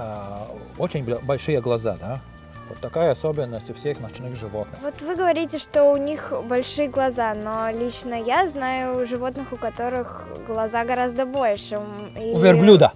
очень 0.78 1.04
большие 1.24 1.60
глаза, 1.60 1.96
да? 2.00 2.20
Вот 2.68 2.78
такая 2.78 3.10
особенность 3.10 3.68
у 3.68 3.74
всех 3.74 4.00
ночных 4.00 4.36
животных. 4.36 4.80
Вот 4.80 5.02
вы 5.02 5.16
говорите, 5.16 5.58
что 5.58 5.84
у 5.84 5.98
них 5.98 6.32
большие 6.48 6.88
глаза, 6.88 7.34
но 7.34 7.70
лично 7.70 8.14
я 8.14 8.48
знаю 8.48 9.06
животных, 9.06 9.52
у 9.52 9.56
которых 9.56 10.24
глаза 10.46 10.84
гораздо 10.84 11.26
больше. 11.26 11.78
И... 12.18 12.32
У 12.32 12.38
верблюда. 12.38 12.92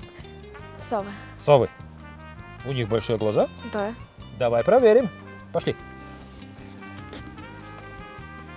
Совы. 0.80 1.11
Совы. 1.38 1.68
У 2.68 2.72
них 2.72 2.87
большие 2.87 3.16
глаза? 3.16 3.48
Да. 3.72 3.94
Давай 4.38 4.62
проверим. 4.62 5.08
Пошли. 5.54 5.75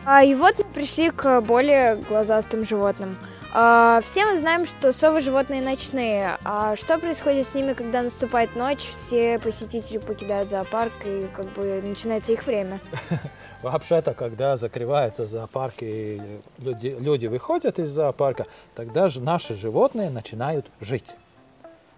А, 0.03 0.23
и 0.23 0.35
вот 0.35 0.57
мы 0.57 0.65
пришли 0.65 1.11
к 1.11 1.39
более 1.39 1.95
глазастым 1.95 2.67
животным. 2.67 3.15
А, 3.53 4.01
все 4.03 4.25
мы 4.25 4.37
знаем, 4.37 4.65
что 4.65 4.91
совы 4.91 5.21
животные 5.21 5.61
ночные. 5.61 6.37
А 6.43 6.75
что 6.75 6.97
происходит 6.97 7.47
с 7.47 7.53
ними, 7.53 7.71
когда 7.71 8.01
наступает 8.01 8.55
ночь, 8.57 8.79
все 8.79 9.39
посетители 9.39 9.99
покидают 9.99 10.49
зоопарк 10.49 10.91
и 11.05 11.27
как 11.33 11.45
бы 11.53 11.81
начинается 11.81 12.33
их 12.33 12.45
время? 12.45 12.81
Вообще-то, 13.61 14.13
когда 14.13 14.57
закрывается 14.57 15.25
зоопарк 15.25 15.75
и 15.83 16.21
люди, 16.57 16.97
люди 16.99 17.27
выходят 17.27 17.79
из 17.79 17.91
зоопарка, 17.91 18.47
тогда 18.75 19.07
же 19.07 19.21
наши 19.21 19.55
животные 19.55 20.09
начинают 20.09 20.65
жить. 20.81 21.15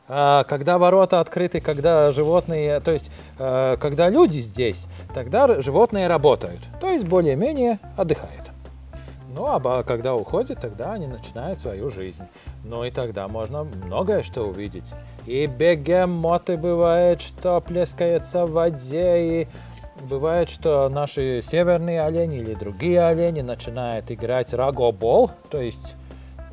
А, 0.08 0.44
когда 0.44 0.78
ворота 0.78 1.22
открыты, 1.22 1.62
когда 1.62 2.12
животные, 2.12 2.80
то 2.82 2.92
есть 2.92 3.10
э, 3.40 3.78
когда 3.80 4.10
люди 4.10 4.40
здесь, 4.40 4.88
тогда 5.14 5.62
животные 5.62 6.08
работают, 6.08 6.60
то 6.82 6.90
есть 6.90 7.06
более-менее 7.06 7.80
отдыхают. 7.96 8.52
Ну, 9.34 9.48
а 9.48 9.84
когда 9.84 10.14
уходят, 10.14 10.60
тогда 10.60 10.94
они 10.94 11.08
начинают 11.08 11.60
свою 11.60 11.90
жизнь. 11.90 12.24
Ну 12.64 12.84
и 12.84 12.92
тогда 12.92 13.28
можно 13.28 13.64
многое 13.64 14.22
что 14.22 14.44
увидеть. 14.44 14.94
И 15.26 15.48
бегемоты 15.48 16.56
бывает, 16.56 17.20
что 17.20 17.60
плескается 17.60 18.46
в 18.46 18.52
воде, 18.52 19.42
и 19.42 19.48
бывает, 20.02 20.50
что 20.50 20.88
наши 20.90 21.42
северные 21.42 22.04
олени 22.04 22.38
или 22.38 22.54
другие 22.54 23.02
олени 23.08 23.42
начинают 23.42 24.12
играть 24.12 24.54
рагобол, 24.54 25.32
то 25.50 25.60
есть, 25.60 25.96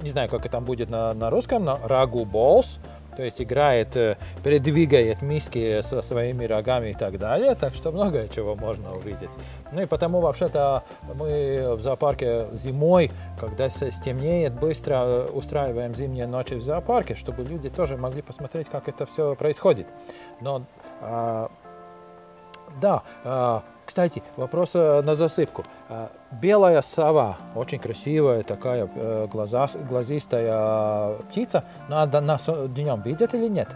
не 0.00 0.09
знаю, 0.09 0.30
как 0.30 0.47
это 0.47 0.61
будет 0.61 0.88
на, 0.88 1.12
на 1.12 1.28
русском, 1.28 1.64
но 1.64 1.80
рагу 1.83 2.25
болс– 2.25 2.78
то 3.20 3.24
есть 3.24 3.42
играет, 3.42 3.94
э, 3.96 4.16
передвигает 4.42 5.20
миски 5.20 5.82
со 5.82 6.00
своими 6.00 6.46
рогами 6.46 6.88
и 6.88 6.94
так 6.94 7.18
далее, 7.18 7.54
так 7.54 7.74
что 7.74 7.92
многое 7.92 8.28
чего 8.28 8.54
можно 8.54 8.94
увидеть. 8.94 9.32
Ну 9.72 9.82
и 9.82 9.84
потому 9.86 10.20
вообще-то 10.20 10.84
мы 11.02 11.74
в 11.76 11.82
зоопарке 11.82 12.46
зимой, 12.52 13.10
когда 13.38 13.68
стемнеет, 13.68 14.54
быстро 14.54 14.94
э, 14.94 15.28
устраиваем 15.34 15.94
зимние 15.94 16.26
ночи 16.26 16.54
в 16.54 16.62
зоопарке, 16.62 17.14
чтобы 17.14 17.42
люди 17.42 17.68
тоже 17.68 17.98
могли 17.98 18.22
посмотреть, 18.22 18.70
как 18.70 18.88
это 18.88 19.04
все 19.04 19.34
происходит. 19.34 19.88
Но 20.40 20.62
а, 21.02 21.50
да, 22.80 23.02
а, 23.24 23.62
кстати, 23.90 24.23
вопрос 24.37 24.76
э, 24.76 25.02
на 25.02 25.16
засыпку. 25.16 25.64
А, 25.88 26.12
белая 26.30 26.80
сова, 26.80 27.37
очень 27.56 27.80
красивая, 27.80 28.44
такая 28.44 28.88
э, 28.94 29.26
глаза, 29.26 29.66
глазистая 29.88 31.14
птица, 31.28 31.64
надо 31.88 32.20
на 32.20 32.38
днем 32.68 33.02
видят 33.02 33.35
или 33.35 33.49
нет? 33.49 33.68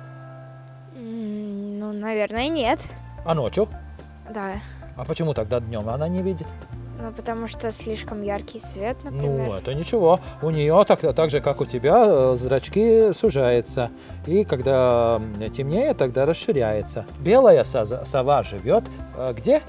Ну, 0.94 1.92
наверное, 1.92 2.46
нет. 2.46 2.78
А 3.24 3.34
ночью? 3.34 3.68
Да. 4.32 4.52
А 4.96 5.04
почему 5.04 5.34
тогда 5.34 5.58
днем 5.58 5.88
она 5.88 6.06
не 6.06 6.22
видит? 6.22 6.46
Ну, 7.02 7.10
потому 7.10 7.48
что 7.48 7.72
слишком 7.72 8.22
яркий 8.22 8.60
свет, 8.60 8.96
например. 9.02 9.48
Ну, 9.48 9.54
это 9.54 9.74
ничего. 9.74 10.20
У 10.42 10.50
нее 10.50 10.84
так, 10.86 11.00
так 11.00 11.30
же, 11.30 11.40
как 11.40 11.60
у 11.60 11.64
тебя, 11.64 12.04
э, 12.06 12.36
зрачки 12.36 13.12
сужаются. 13.12 13.90
И 14.28 14.44
когда 14.44 15.20
темнее, 15.52 15.92
тогда 15.92 16.24
расширяется. 16.24 17.04
Белая 17.18 17.64
сова 17.64 18.44
живет 18.44 18.84
где? 19.32 19.60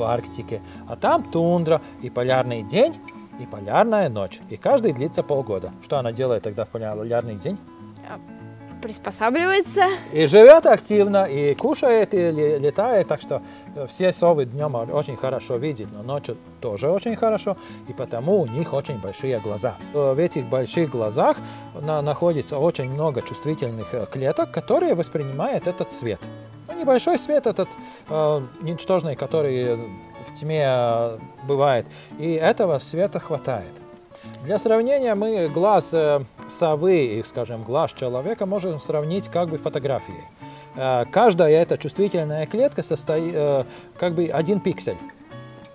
В 0.00 0.02
Арктике, 0.02 0.62
а 0.88 0.96
там 0.96 1.22
тундра 1.22 1.80
и 2.02 2.08
полярный 2.10 2.62
день, 2.62 2.94
и 3.38 3.46
полярная 3.46 4.08
ночь. 4.08 4.40
И 4.48 4.56
каждый 4.56 4.92
длится 4.92 5.22
полгода. 5.22 5.72
Что 5.82 5.98
она 5.98 6.10
делает 6.12 6.42
тогда 6.42 6.64
в 6.64 6.68
полярный 6.70 7.36
день? 7.36 7.58
приспосабливается. 8.80 9.82
И 10.10 10.24
живет 10.24 10.64
активно, 10.64 11.24
и 11.24 11.54
кушает, 11.54 12.14
и 12.14 12.30
летает, 12.30 13.08
так 13.08 13.20
что 13.20 13.42
э, 13.76 13.86
все 13.86 14.10
совы 14.10 14.46
днем 14.46 14.74
очень 14.74 15.16
хорошо 15.16 15.56
видят, 15.56 15.88
но 15.92 16.02
ночью 16.02 16.38
тоже 16.62 16.88
очень 16.88 17.14
хорошо, 17.14 17.58
и 17.88 17.92
потому 17.92 18.40
у 18.40 18.46
них 18.46 18.72
очень 18.72 18.98
большие 18.98 19.38
глаза. 19.38 19.76
Э, 19.92 20.14
в 20.14 20.18
этих 20.18 20.46
больших 20.46 20.88
глазах 20.88 21.36
находится 21.74 22.58
очень 22.58 22.90
много 22.90 23.20
чувствительных 23.20 23.92
э, 23.92 24.06
клеток, 24.10 24.50
которые 24.50 24.94
воспринимают 24.94 25.66
этот 25.66 25.92
свет. 25.92 26.20
Ну, 26.70 26.78
небольшой 26.78 27.18
свет 27.18 27.46
этот, 27.46 27.68
э, 28.08 28.42
ничтожный, 28.62 29.16
который 29.16 29.76
в 30.26 30.34
тьме 30.34 31.18
бывает, 31.44 31.86
и 32.18 32.32
этого 32.32 32.78
света 32.78 33.18
хватает. 33.18 33.72
Для 34.44 34.58
сравнения 34.58 35.14
мы 35.14 35.48
глаз 35.48 35.92
э, 35.92 36.22
совы 36.48 37.04
и, 37.18 37.22
скажем, 37.22 37.62
глаз 37.62 37.92
человека 37.92 38.46
можем 38.46 38.80
сравнить 38.80 39.28
как 39.28 39.48
бы 39.50 39.58
фотографией. 39.58 40.24
Э, 40.76 41.04
каждая 41.10 41.50
эта 41.50 41.76
чувствительная 41.76 42.46
клетка 42.46 42.82
состоит 42.82 43.34
э, 43.34 43.64
как 43.98 44.14
бы 44.14 44.26
один 44.26 44.60
пиксель. 44.60 44.96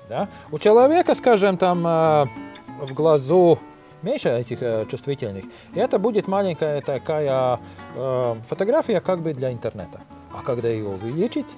Да? 0.10 0.30
У 0.52 0.58
человека, 0.58 1.16
скажем, 1.16 1.58
там 1.58 1.82
в 1.84 2.94
глазу 2.94 3.58
меньше 4.04 4.30
этих 4.30 4.60
чувствительных, 4.88 5.46
и 5.74 5.80
это 5.80 5.98
будет 5.98 6.28
маленькая 6.28 6.82
такая 6.82 7.60
фотография 8.48 9.02
как 9.02 9.22
бы 9.22 9.34
для 9.34 9.52
интернета. 9.52 10.02
А 10.38 10.42
когда 10.44 10.70
ее 10.70 10.88
увеличить, 10.88 11.56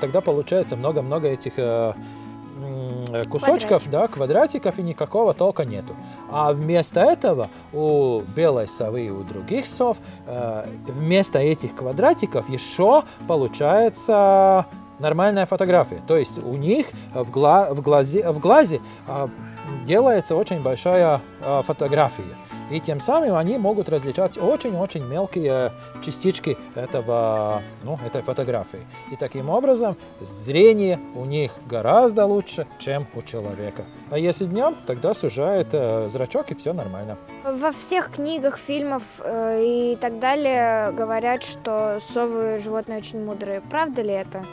тогда 0.00 0.20
получается 0.20 0.76
много-много 0.76 1.28
этих 1.28 1.54
Э, 3.08 3.24
кусочков, 3.24 3.82
Квадратик. 3.82 3.90
да, 3.90 4.08
квадратиков 4.08 4.78
и 4.78 4.82
никакого 4.82 5.34
толка 5.34 5.64
нету. 5.64 5.94
А 6.30 6.52
вместо 6.52 7.00
этого 7.00 7.48
у 7.72 8.20
белой 8.34 8.68
совы 8.68 9.06
и 9.06 9.10
у 9.10 9.22
других 9.22 9.66
сов 9.66 9.98
э, 10.26 10.66
вместо 10.86 11.38
этих 11.38 11.74
квадратиков 11.74 12.48
еще 12.48 13.02
получается 13.28 14.66
нормальная 14.98 15.46
фотография. 15.46 16.00
То 16.06 16.16
есть 16.16 16.42
у 16.42 16.56
них 16.56 16.86
в, 17.14 17.30
гла 17.30 17.72
в, 17.72 17.82
глазе, 17.82 18.30
в 18.30 18.38
глазе 18.38 18.80
э, 19.06 19.28
делается 19.84 20.34
очень 20.34 20.60
большая 20.62 21.20
э, 21.42 21.62
фотография. 21.62 22.36
И 22.70 22.80
тем 22.80 23.00
самым 23.00 23.36
они 23.36 23.58
могут 23.58 23.88
различать 23.88 24.38
очень-очень 24.38 25.04
мелкие 25.04 25.72
частички 26.04 26.56
этого, 26.74 27.62
ну, 27.84 27.98
этой 28.04 28.22
фотографии. 28.22 28.80
И 29.12 29.16
таким 29.16 29.50
образом 29.50 29.96
зрение 30.20 30.98
у 31.14 31.24
них 31.24 31.52
гораздо 31.66 32.26
лучше, 32.26 32.66
чем 32.78 33.06
у 33.14 33.22
человека. 33.22 33.84
А 34.10 34.18
если 34.18 34.46
днем, 34.46 34.76
тогда 34.86 35.14
сужает 35.14 35.68
э, 35.72 36.08
зрачок 36.08 36.50
и 36.50 36.54
все 36.54 36.72
нормально. 36.72 37.16
Во 37.44 37.70
всех 37.70 38.10
книгах, 38.12 38.58
фильмах 38.58 39.02
э, 39.20 39.62
и 39.64 39.96
так 39.96 40.18
далее 40.18 40.92
говорят, 40.92 41.44
что 41.44 41.98
совы 42.12 42.58
животные 42.62 42.98
очень 42.98 43.24
мудрые. 43.24 43.60
Правда 43.60 44.02
ли 44.02 44.12
это? 44.12 44.44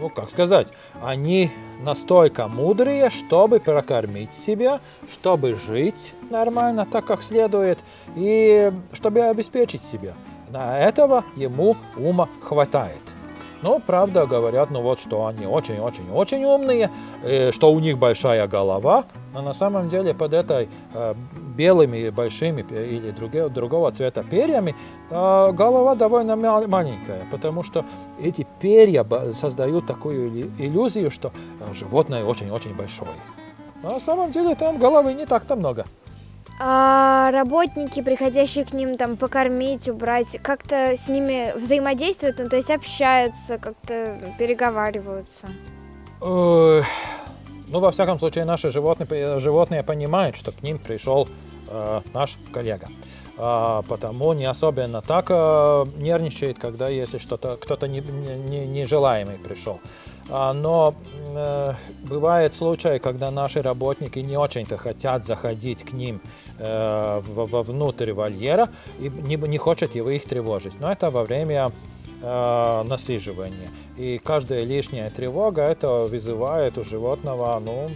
ну, 0.00 0.08
как 0.08 0.30
сказать, 0.30 0.72
они 1.02 1.50
настолько 1.82 2.48
мудрые, 2.48 3.10
чтобы 3.10 3.60
прокормить 3.60 4.32
себя, 4.32 4.80
чтобы 5.12 5.56
жить 5.66 6.14
нормально, 6.30 6.86
так 6.90 7.04
как 7.04 7.22
следует, 7.22 7.78
и 8.16 8.72
чтобы 8.92 9.20
обеспечить 9.20 9.82
себя. 9.82 10.14
На 10.48 10.78
этого 10.78 11.24
ему 11.36 11.76
ума 11.96 12.28
хватает. 12.42 13.00
Но, 13.62 13.78
правда, 13.78 14.26
говорят, 14.26 14.70
ну 14.70 14.80
вот, 14.80 15.00
что 15.00 15.26
они 15.26 15.46
очень-очень-очень 15.46 16.44
умные, 16.44 16.90
э, 17.22 17.52
что 17.52 17.72
у 17.72 17.78
них 17.78 17.98
большая 17.98 18.48
голова, 18.48 19.04
но 19.34 19.42
на 19.42 19.52
самом 19.52 19.88
деле 19.90 20.14
под 20.14 20.32
этой 20.32 20.68
э, 20.94 21.14
белыми 21.60 22.08
большими 22.10 22.62
или 22.62 23.10
другого, 23.10 23.50
другого 23.50 23.90
цвета 23.90 24.22
перьями 24.22 24.74
э, 25.10 25.52
голова 25.52 25.94
довольно 25.94 26.36
маленькая, 26.36 27.26
потому 27.30 27.62
что 27.62 27.84
эти 28.22 28.46
перья 28.60 29.04
создают 29.34 29.86
такую 29.86 30.50
иллюзию, 30.58 31.10
что 31.10 31.32
животное 31.74 32.24
очень-очень 32.24 32.74
большое. 32.74 33.10
А 33.84 33.92
на 33.92 34.00
самом 34.00 34.30
деле 34.30 34.54
там 34.54 34.78
головы 34.78 35.12
не 35.14 35.26
так-то 35.26 35.56
много. 35.56 35.84
А 36.58 37.30
работники, 37.30 38.02
приходящие 38.02 38.64
к 38.64 38.72
ним 38.72 38.96
там 38.96 39.16
покормить, 39.16 39.88
убрать, 39.88 40.38
как-то 40.42 40.96
с 40.96 41.08
ними 41.08 41.52
взаимодействуют, 41.58 42.38
ну, 42.38 42.48
то 42.48 42.56
есть 42.56 42.70
общаются, 42.70 43.58
как-то 43.58 44.18
переговариваются? 44.38 45.46
ну, 47.70 47.78
во 47.80 47.90
всяком 47.90 48.18
случае, 48.18 48.44
наши 48.44 48.70
животные, 48.72 49.40
животные 49.40 49.82
понимают, 49.82 50.36
что 50.36 50.52
к 50.52 50.62
ним 50.62 50.78
пришел 50.78 51.28
э, 51.70 52.00
наш 52.12 52.36
коллега. 52.52 52.88
А, 53.42 53.82
потому 53.88 54.34
не 54.34 54.44
особенно 54.44 55.00
так 55.00 55.26
э, 55.30 55.86
нервничает, 55.96 56.58
когда 56.58 56.88
если 56.88 57.16
что-то 57.16 57.56
кто-то 57.56 57.88
не, 57.88 58.00
не, 58.00 58.66
нежелаемый 58.66 59.38
пришел. 59.38 59.80
А, 60.28 60.52
но 60.52 60.94
э, 61.28 61.72
бывает 62.02 62.52
случаи, 62.52 62.98
когда 62.98 63.30
наши 63.30 63.62
работники 63.62 64.18
не 64.18 64.36
очень-то 64.36 64.76
хотят 64.76 65.24
заходить 65.24 65.84
к 65.84 65.92
ним 65.92 66.20
э, 66.58 67.20
вовнутрь 67.26 68.12
вольера 68.12 68.68
и 68.98 69.08
не, 69.08 69.36
не 69.36 69.58
хотят 69.58 69.94
его 69.94 70.10
их 70.10 70.24
тревожить. 70.24 70.78
Но 70.78 70.92
это 70.92 71.10
во 71.10 71.24
время 71.24 71.72
э, 72.22 72.82
насиживания. 72.86 73.70
И 73.96 74.18
каждая 74.18 74.64
лишняя 74.64 75.08
тревога 75.08 75.62
это 75.62 76.06
вызывает 76.10 76.76
у 76.76 76.84
животного 76.84 77.58
ну, 77.58 77.90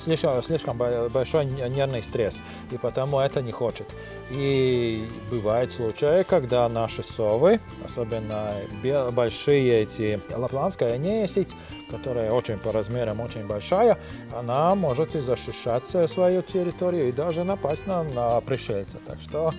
слишком, 0.00 0.42
слишком 0.42 0.76
большой 1.12 1.44
нервный 1.46 2.02
стресс, 2.02 2.42
и 2.70 2.76
потому 2.76 3.20
это 3.20 3.42
не 3.42 3.52
хочет. 3.52 3.86
И 4.30 5.08
бывают 5.30 5.72
случаи, 5.72 6.22
когда 6.24 6.68
наши 6.68 7.02
совы, 7.02 7.60
особенно 7.84 8.52
большие 9.12 9.82
эти 9.82 10.20
лапландская 10.34 10.98
несить, 10.98 11.54
которая 11.90 12.30
очень 12.30 12.58
по 12.58 12.72
размерам 12.72 13.20
очень 13.20 13.46
большая, 13.46 13.98
она 14.32 14.74
может 14.74 15.14
и 15.14 15.20
защищать 15.20 15.86
свою 15.86 16.42
территорию 16.42 17.08
и 17.08 17.12
даже 17.12 17.44
напасть 17.44 17.86
на, 17.86 18.02
на 18.02 18.40
пришельца. 18.40 18.98
Так 19.06 19.20
что 19.20 19.52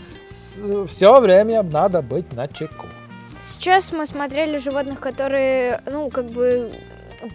все 0.88 1.20
время 1.20 1.64
надо 1.64 2.02
быть 2.02 2.34
на 2.34 2.48
чеку. 2.48 2.88
Сейчас 3.50 3.92
мы 3.92 4.06
смотрели 4.06 4.58
животных, 4.58 5.00
которые, 5.00 5.82
ну, 5.86 6.10
как 6.10 6.26
бы 6.26 6.72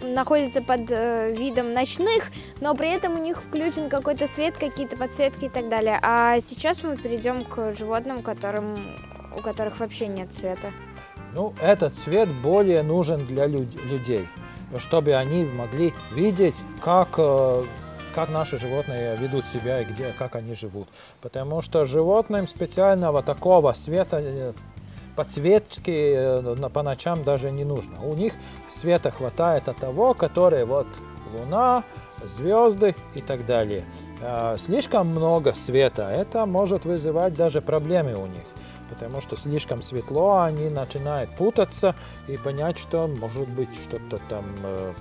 находятся 0.01 0.61
под 0.61 0.89
э, 0.89 1.33
видом 1.33 1.73
ночных, 1.73 2.31
но 2.59 2.75
при 2.75 2.89
этом 2.89 3.15
у 3.15 3.17
них 3.17 3.41
включен 3.41 3.89
какой-то 3.89 4.27
свет, 4.27 4.57
какие-то 4.57 4.97
подсветки 4.97 5.45
и 5.45 5.49
так 5.49 5.69
далее. 5.69 5.99
А 6.01 6.39
сейчас 6.39 6.83
мы 6.83 6.97
перейдем 6.97 7.43
к 7.43 7.73
животным, 7.75 8.21
которым, 8.21 8.77
у 9.37 9.41
которых 9.41 9.79
вообще 9.79 10.07
нет 10.07 10.33
света. 10.33 10.71
Ну, 11.33 11.53
этот 11.61 11.93
свет 11.93 12.29
более 12.29 12.83
нужен 12.83 13.25
для 13.25 13.47
люд 13.47 13.73
людей, 13.85 14.27
чтобы 14.77 15.13
они 15.13 15.45
могли 15.45 15.93
видеть, 16.13 16.63
как 16.81 17.15
э, 17.17 17.65
как 18.13 18.29
наши 18.29 18.57
животные 18.57 19.15
ведут 19.15 19.45
себя 19.45 19.81
и 19.81 19.85
где, 19.85 20.13
как 20.17 20.35
они 20.35 20.53
живут. 20.53 20.87
Потому 21.21 21.61
что 21.61 21.85
животным 21.85 22.47
специального 22.47 23.23
такого 23.23 23.73
света 23.73 24.17
э, 24.19 24.53
подсветки 25.15 26.15
э, 26.17 26.69
по 26.73 26.83
ночам 26.83 27.23
даже 27.23 27.51
не 27.51 27.63
нужно. 27.63 28.01
У 28.03 28.13
них 28.13 28.33
света 28.69 29.11
хватает 29.11 29.69
от 29.69 29.77
того, 29.77 30.13
который 30.13 30.65
вот 30.65 30.87
луна, 31.37 31.83
звезды 32.23 32.95
и 33.15 33.21
так 33.21 33.45
далее. 33.45 33.83
А, 34.21 34.57
слишком 34.57 35.07
много 35.07 35.53
света, 35.53 36.09
это 36.09 36.45
может 36.45 36.85
вызывать 36.85 37.33
даже 37.33 37.61
проблемы 37.61 38.15
у 38.15 38.27
них. 38.27 38.43
Потому 38.89 39.21
что 39.21 39.37
слишком 39.37 39.81
светло, 39.81 40.41
они 40.41 40.69
начинают 40.69 41.29
путаться 41.31 41.95
и 42.27 42.35
понять, 42.35 42.77
что 42.77 43.07
может 43.07 43.47
быть 43.49 43.69
что-то 43.73 44.19
там 44.29 44.43
э, 44.63 44.93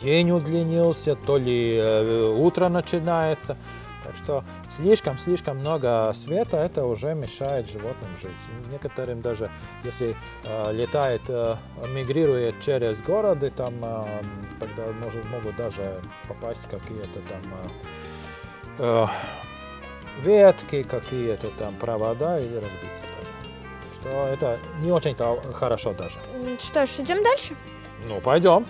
день 0.00 0.32
удлинился, 0.32 1.14
то 1.14 1.38
ли 1.38 1.76
э, 1.76 2.34
утро 2.36 2.68
начинается. 2.68 3.56
Так 4.04 4.16
что 4.16 4.44
слишком-слишком 4.70 5.58
много 5.58 6.12
света, 6.14 6.56
это 6.58 6.84
уже 6.84 7.14
мешает 7.14 7.68
животным 7.68 8.10
жить. 8.22 8.68
Некоторым 8.70 9.20
даже, 9.20 9.50
если 9.84 10.16
э, 10.44 10.72
летает, 10.72 11.22
э, 11.28 11.56
мигрирует 11.92 12.60
через 12.60 13.02
города, 13.02 13.50
там 13.50 13.74
э, 13.82 14.22
тогда 14.60 14.84
может, 15.04 15.24
могут 15.26 15.56
даже 15.56 16.00
попасть 16.28 16.68
какие-то 16.70 17.20
там 17.28 17.42
э, 18.78 19.06
э, 19.06 19.06
ветки, 20.22 20.82
какие-то 20.82 21.48
там 21.58 21.74
провода 21.74 22.38
или 22.38 22.54
разбиться. 22.54 23.04
Что 24.00 24.28
это 24.28 24.58
не 24.80 24.92
очень-то 24.92 25.42
хорошо 25.52 25.92
даже. 25.92 26.18
Что 26.58 26.86
ж, 26.86 27.00
идем 27.00 27.22
дальше? 27.22 27.56
Ну, 28.06 28.20
пойдем. 28.20 28.64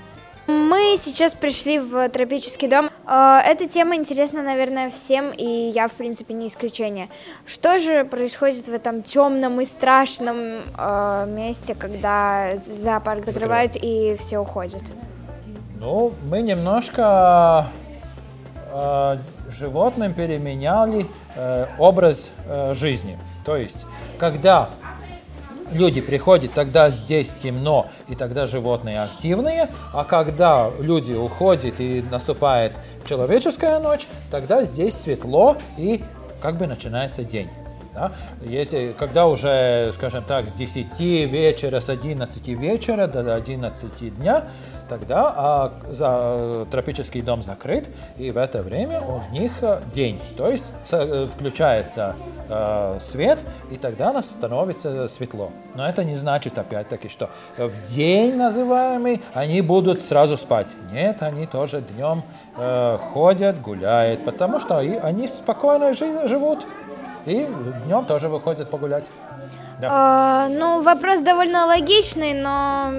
Мы 0.48 0.96
сейчас 0.96 1.34
пришли 1.34 1.78
в 1.78 2.08
тропический 2.08 2.68
дом. 2.68 2.88
Э, 3.06 3.38
эта 3.44 3.68
тема 3.68 3.96
интересна, 3.96 4.42
наверное, 4.42 4.88
всем, 4.88 5.30
и 5.36 5.44
я, 5.44 5.88
в 5.88 5.92
принципе, 5.92 6.32
не 6.32 6.46
исключение. 6.46 7.08
Что 7.44 7.78
же 7.78 8.06
происходит 8.06 8.66
в 8.66 8.72
этом 8.72 9.02
темном 9.02 9.60
и 9.60 9.66
страшном 9.66 10.38
э, 10.38 11.26
месте, 11.28 11.74
когда 11.74 12.56
зоопарк 12.56 13.26
закрывают 13.26 13.72
и 13.74 14.16
все 14.18 14.38
уходит? 14.38 14.82
Ну, 15.78 16.14
мы 16.24 16.40
немножко 16.40 17.66
э, 18.72 19.18
животным 19.50 20.14
переменяли 20.14 21.06
э, 21.36 21.66
образ 21.78 22.30
э, 22.46 22.72
жизни. 22.72 23.18
То 23.44 23.54
есть, 23.54 23.84
когда 24.18 24.70
люди 25.72 26.00
приходят, 26.00 26.52
тогда 26.52 26.90
здесь 26.90 27.30
темно, 27.30 27.88
и 28.08 28.14
тогда 28.14 28.46
животные 28.46 29.02
активные, 29.02 29.68
а 29.92 30.04
когда 30.04 30.70
люди 30.78 31.12
уходят 31.12 31.80
и 31.80 32.04
наступает 32.10 32.72
человеческая 33.06 33.78
ночь, 33.78 34.06
тогда 34.30 34.62
здесь 34.64 34.94
светло 34.94 35.56
и 35.76 36.02
как 36.40 36.56
бы 36.56 36.66
начинается 36.66 37.24
день. 37.24 37.48
Да? 37.98 38.12
Если, 38.40 38.94
когда 38.96 39.26
уже, 39.26 39.90
скажем 39.92 40.22
так, 40.22 40.48
с 40.48 40.52
10 40.52 41.00
вечера, 41.00 41.80
с 41.80 41.88
11 41.88 42.48
вечера 42.48 43.08
до 43.08 43.34
11 43.34 44.16
дня, 44.16 44.44
тогда 44.88 45.34
а, 45.36 45.72
за, 45.90 46.66
тропический 46.70 47.22
дом 47.22 47.42
закрыт, 47.42 47.90
и 48.16 48.30
в 48.30 48.36
это 48.36 48.62
время 48.62 49.00
у 49.00 49.20
них 49.32 49.52
э, 49.62 49.80
день. 49.92 50.20
То 50.36 50.48
есть 50.48 50.72
э, 50.92 51.28
включается 51.32 52.14
э, 52.48 52.98
свет, 53.00 53.44
и 53.70 53.76
тогда 53.76 54.12
нас 54.12 54.30
становится 54.30 55.08
светло. 55.08 55.50
Но 55.74 55.86
это 55.86 56.04
не 56.04 56.16
значит, 56.16 56.58
опять-таки, 56.58 57.08
что 57.08 57.28
в 57.56 57.94
день 57.94 58.36
называемый 58.36 59.22
они 59.34 59.60
будут 59.60 60.02
сразу 60.02 60.36
спать. 60.36 60.74
Нет, 60.92 61.22
они 61.22 61.46
тоже 61.46 61.82
днем 61.82 62.22
э, 62.56 62.98
ходят, 63.12 63.60
гуляют, 63.60 64.24
потому 64.24 64.60
что 64.60 64.80
и, 64.80 64.94
они 64.94 65.28
спокойно 65.28 65.94
жи- 65.94 66.28
живут. 66.28 66.66
И 67.28 67.46
днем 67.84 68.06
тоже 68.06 68.28
выходят 68.28 68.70
погулять. 68.70 69.10
Да. 69.80 69.88
А, 69.90 70.48
ну, 70.48 70.82
вопрос 70.82 71.20
довольно 71.20 71.66
логичный, 71.66 72.32
но, 72.32 72.90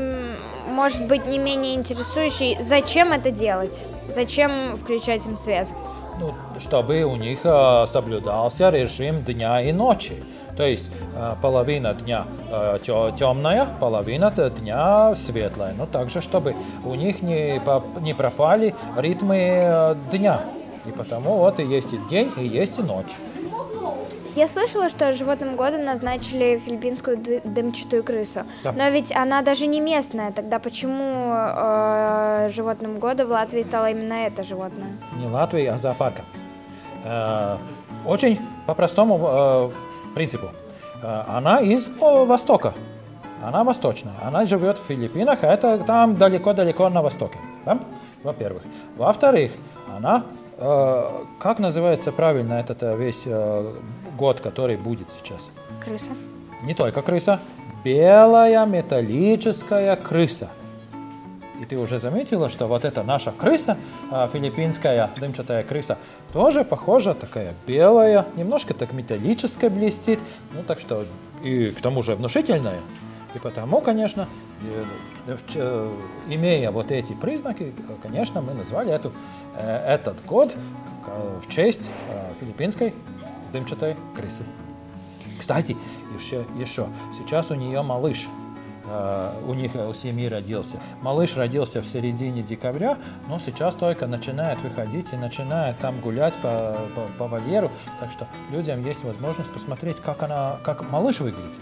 может 0.68 1.08
быть, 1.08 1.26
не 1.26 1.40
менее 1.40 1.76
интересующий. 1.76 2.58
Зачем 2.62 3.12
это 3.12 3.32
делать? 3.32 3.86
Зачем 4.10 4.52
включать 4.76 5.26
им 5.26 5.36
свет? 5.36 5.68
Ну, 6.20 6.34
чтобы 6.60 7.04
у 7.04 7.16
них 7.16 7.40
э, 7.44 7.86
соблюдался 7.88 8.70
режим 8.70 9.24
дня 9.24 9.62
и 9.62 9.72
ночи. 9.72 10.22
То 10.56 10.64
есть 10.64 10.92
э, 11.16 11.36
половина 11.42 11.94
дня 11.94 12.26
э, 12.52 12.78
темная, 12.84 13.68
половина 13.80 14.30
дня 14.30 15.16
светлая. 15.16 15.74
Но 15.74 15.86
также, 15.86 16.22
чтобы 16.22 16.56
у 16.86 16.94
них 16.94 17.22
не, 17.22 17.62
не 18.02 18.14
пропали 18.14 18.76
ритмы 18.96 19.98
дня. 20.12 20.42
И 20.86 20.92
потому 20.92 21.38
вот 21.38 21.60
и 21.60 21.64
есть 21.64 21.94
и 21.94 22.00
день, 22.10 22.32
и 22.38 22.46
есть 22.46 22.80
и 22.80 22.84
ночь. 22.84 23.16
Я 24.36 24.48
слышала, 24.48 24.90
что 24.90 25.12
животным 25.12 25.56
года 25.56 25.78
назначили 25.78 26.58
филиппинскую 26.58 27.18
дымчатую 27.44 28.04
крысу. 28.04 28.42
Да. 28.64 28.72
Но 28.72 28.90
ведь 28.90 29.16
она 29.16 29.42
даже 29.42 29.68
не 29.68 29.82
местная. 29.82 30.32
Тогда 30.32 30.60
почему 30.60 31.34
э, 31.34 32.50
животным 32.52 33.00
года 33.00 33.26
в 33.26 33.32
Латвии 33.32 33.64
стало 33.64 33.90
именно 33.92 34.14
это 34.14 34.44
животное? 34.44 34.90
Не 35.20 35.28
Латвии, 35.28 35.66
а 35.66 35.78
зоопарка. 35.78 36.24
Э, 37.04 37.58
очень 38.06 38.40
по 38.66 38.76
простому 38.76 39.20
э, 39.22 39.70
принципу. 40.16 40.48
Э, 41.02 41.24
она 41.28 41.60
из 41.60 41.88
о, 42.00 42.26
Востока. 42.26 42.74
Она 43.44 43.64
восточная. 43.64 44.14
Она 44.22 44.46
живет 44.46 44.78
в 44.78 44.84
Филиппинах, 44.84 45.44
а 45.44 45.48
это 45.48 45.78
там 45.80 46.18
далеко-далеко 46.18 46.90
на 46.90 47.02
востоке. 47.02 47.40
Да? 47.66 47.80
Во-первых. 48.24 48.64
Во-вторых, 48.98 49.54
она 49.96 50.24
э, 50.58 51.04
как 51.40 51.60
называется 51.60 52.12
правильно 52.12 52.54
этот 52.54 52.84
э, 52.84 52.98
весь 52.98 53.24
э, 53.26 53.74
год, 54.20 54.42
который 54.42 54.76
будет 54.76 55.08
сейчас? 55.10 55.50
Крыса. 55.84 56.12
Не 56.62 56.74
только 56.74 57.02
крыса, 57.02 57.40
белая 57.86 58.66
металлическая 58.66 59.96
крыса. 59.96 60.50
И 61.62 61.66
ты 61.66 61.78
уже 61.78 62.00
заметила, 62.00 62.50
что 62.50 62.68
вот 62.68 62.86
эта 62.86 63.04
наша 63.04 63.32
крыса, 63.32 63.78
а, 64.12 64.28
филиппинская 64.28 65.10
дымчатая 65.18 65.64
крыса, 65.64 65.98
тоже 66.34 66.64
похожа, 66.64 67.14
такая 67.14 67.54
белая, 67.66 68.26
немножко 68.36 68.74
так 68.74 68.94
металлическая 68.94 69.70
блестит, 69.70 70.20
ну 70.54 70.64
так 70.64 70.80
что 70.80 71.06
и 71.44 71.70
к 71.70 71.82
тому 71.82 72.02
же 72.02 72.16
внушительная. 72.16 72.80
И 73.36 73.40
потому, 73.40 73.80
конечно, 73.80 74.28
э, 75.28 75.38
э, 75.56 75.92
имея 76.30 76.72
вот 76.72 76.92
эти 76.92 77.14
признаки, 77.14 77.74
конечно, 78.02 78.42
мы 78.42 78.54
назвали 78.54 78.92
эту, 78.92 79.12
э, 79.56 79.96
этот 79.96 80.26
год 80.26 80.56
в 81.42 81.52
честь 81.52 81.90
филиппинской 82.40 82.94
дымчатой 83.52 83.96
крысы. 84.16 84.44
Кстати, 85.40 85.76
еще, 86.14 86.46
еще, 86.58 86.88
сейчас 87.18 87.52
у 87.52 87.56
нее 87.56 87.82
малыш, 87.82 88.28
Uh, 88.86 89.48
у 89.48 89.54
них 89.54 89.76
у 89.76 89.94
семьи 89.94 90.28
родился. 90.28 90.78
Малыш 91.04 91.36
родился 91.36 91.80
в 91.80 91.86
середине 91.86 92.42
декабря, 92.42 92.98
но 93.28 93.38
сейчас 93.38 93.76
только 93.76 94.08
начинает 94.08 94.60
выходить 94.62 95.14
и 95.14 95.16
начинает 95.16 95.78
там 95.78 96.02
гулять 96.02 96.36
по, 96.38 96.76
по, 96.96 97.02
по 97.20 97.28
вольеру. 97.28 97.70
Так 98.00 98.10
что 98.10 98.28
людям 98.52 98.84
есть 98.84 99.04
возможность 99.04 99.52
посмотреть, 99.54 100.00
как, 100.00 100.24
она, 100.24 100.58
как 100.64 100.90
малыш 100.90 101.20
выглядит. 101.20 101.62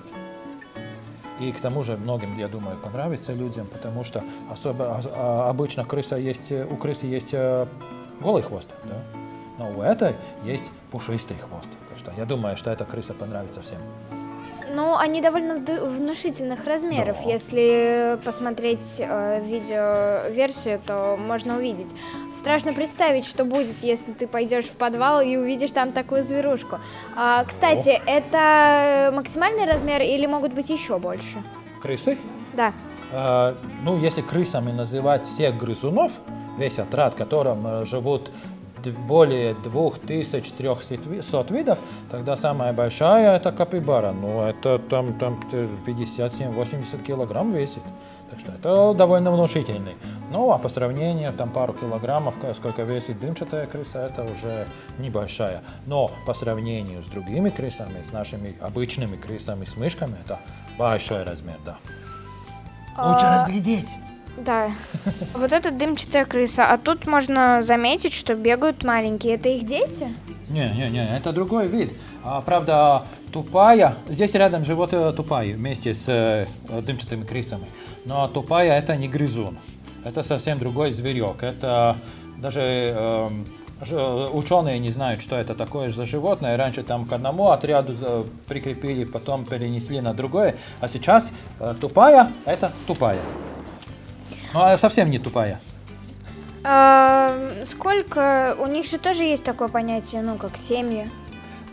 И 1.41 1.51
к 1.51 1.59
тому 1.59 1.83
же 1.83 1.97
многим, 1.97 2.37
я 2.37 2.47
думаю, 2.47 2.77
понравится 2.77 3.33
людям, 3.33 3.67
потому 3.67 4.05
что 4.05 4.23
особо, 4.49 5.01
а, 5.13 5.49
обычно 5.49 5.83
крыса 5.83 6.15
есть, 6.15 6.51
у 6.51 6.77
крысы 6.77 7.07
есть 7.07 7.33
э, 7.33 7.67
голый 8.21 8.41
хвост. 8.41 8.73
Да? 8.85 9.16
Но 9.57 9.69
у 9.71 9.81
этой 9.81 10.15
есть 10.43 10.71
пушистый 10.91 11.37
хвост. 11.37 11.71
Так 11.89 11.97
что 11.97 12.11
я 12.17 12.25
думаю, 12.25 12.57
что 12.57 12.71
эта 12.71 12.85
крыса 12.85 13.13
понравится 13.13 13.61
всем. 13.61 13.79
Ну, 14.73 14.97
они 14.97 15.21
довольно 15.21 15.55
внушительных 15.55 16.65
размеров. 16.65 17.17
Да. 17.23 17.31
Если 17.31 18.19
посмотреть 18.23 18.97
э, 18.99 19.41
видеоверсию, 19.43 20.79
то 20.85 21.17
можно 21.17 21.55
увидеть. 21.55 21.95
Страшно 22.33 22.73
представить, 22.73 23.25
что 23.25 23.45
будет, 23.45 23.81
если 23.81 24.11
ты 24.11 24.27
пойдешь 24.27 24.65
в 24.65 24.73
подвал 24.73 25.21
и 25.21 25.37
увидишь 25.37 25.71
там 25.71 25.93
такую 25.93 26.21
зверушку. 26.21 26.79
А, 27.15 27.45
кстати, 27.45 27.89
О. 27.89 28.01
это 28.05 29.11
максимальный 29.15 29.65
размер 29.65 30.01
или 30.01 30.25
могут 30.25 30.53
быть 30.53 30.69
еще 30.69 30.99
больше? 30.99 31.41
Крысы? 31.81 32.17
Да. 32.53 32.73
А, 33.13 33.55
ну, 33.83 33.97
если 33.97 34.21
крысами 34.21 34.71
называть 34.71 35.23
всех 35.23 35.57
грызунов, 35.57 36.11
весь 36.57 36.77
отряд, 36.77 37.13
в 37.13 37.17
котором 37.17 37.65
э, 37.65 37.85
живут 37.85 38.31
более 38.85 39.53
2300 39.53 41.53
видов, 41.53 41.77
тогда 42.09 42.35
самая 42.35 42.73
большая 42.73 43.35
это 43.35 43.51
капибара. 43.51 44.11
Ну, 44.11 44.41
это 44.41 44.79
там, 44.79 45.13
там 45.19 45.39
57-80 45.85 47.03
килограмм 47.03 47.51
весит. 47.51 47.83
Так 48.29 48.39
что 48.39 48.51
это 48.51 48.93
довольно 48.93 49.31
внушительный. 49.31 49.95
Ну, 50.31 50.51
а 50.51 50.57
по 50.57 50.69
сравнению, 50.69 51.33
там 51.33 51.49
пару 51.49 51.73
килограммов, 51.73 52.35
сколько 52.53 52.83
весит 52.83 53.19
дымчатая 53.19 53.65
крыса, 53.65 53.99
это 53.99 54.23
уже 54.23 54.67
небольшая. 54.99 55.63
Но 55.85 56.11
по 56.25 56.33
сравнению 56.33 57.03
с 57.03 57.07
другими 57.07 57.49
крысами, 57.49 58.03
с 58.03 58.11
нашими 58.11 58.55
обычными 58.59 59.15
крысами, 59.15 59.65
с 59.65 59.77
мышками, 59.77 60.15
это 60.25 60.39
большой 60.77 61.23
размер, 61.23 61.57
да. 61.65 61.77
Лучше 62.97 63.25
а... 63.25 63.35
разглядеть. 63.35 63.89
Да. 64.37 64.71
Вот 65.33 65.51
это 65.51 65.71
дымчатая 65.71 66.25
крыса. 66.25 66.65
А 66.71 66.77
тут 66.77 67.07
можно 67.07 67.63
заметить, 67.63 68.13
что 68.13 68.35
бегают 68.35 68.83
маленькие. 68.83 69.35
Это 69.35 69.49
их 69.49 69.65
дети? 69.65 70.07
Не, 70.49 70.69
не, 70.69 70.89
не, 70.89 71.17
это 71.17 71.33
другой 71.33 71.67
вид. 71.67 71.93
А, 72.23 72.41
правда, 72.41 73.03
тупая, 73.33 73.95
здесь 74.07 74.33
рядом 74.35 74.63
живет 74.63 74.93
э, 74.93 75.11
тупая 75.11 75.53
вместе 75.53 75.93
с 75.93 76.07
э, 76.07 76.45
дымчатыми 76.69 77.25
крысами. 77.25 77.67
Но 78.05 78.27
тупая 78.27 78.77
это 78.77 78.95
не 78.95 79.09
грызун. 79.09 79.57
Это 80.05 80.23
совсем 80.23 80.59
другой 80.59 80.91
зверек. 80.91 81.43
Это 81.43 81.97
даже 82.37 82.61
э, 82.61 83.29
ученые 84.31 84.79
не 84.79 84.89
знают, 84.89 85.21
что 85.21 85.35
это 85.35 85.53
такое 85.55 85.89
за 85.89 86.05
животное. 86.05 86.55
Раньше 86.55 86.83
там 86.83 87.05
к 87.05 87.11
одному 87.11 87.49
отряду 87.49 87.95
э, 87.99 88.23
прикрепили, 88.47 89.03
потом 89.03 89.45
перенесли 89.45 89.99
на 89.99 90.13
другое. 90.13 90.55
А 90.79 90.87
сейчас 90.87 91.33
э, 91.59 91.75
тупая 91.79 92.31
это 92.45 92.71
тупая. 92.85 93.19
Ну, 94.57 94.63
она 94.63 94.75
совсем 94.75 95.11
не 95.11 95.19
тупая. 95.19 95.59
А, 96.63 97.31
сколько? 97.63 98.55
У 98.57 98.65
них 98.65 98.87
же 98.87 98.97
тоже 98.97 99.23
есть 99.23 99.43
такое 99.43 99.67
понятие, 99.67 100.23
ну, 100.23 100.35
как 100.35 100.57
семьи. 100.57 101.07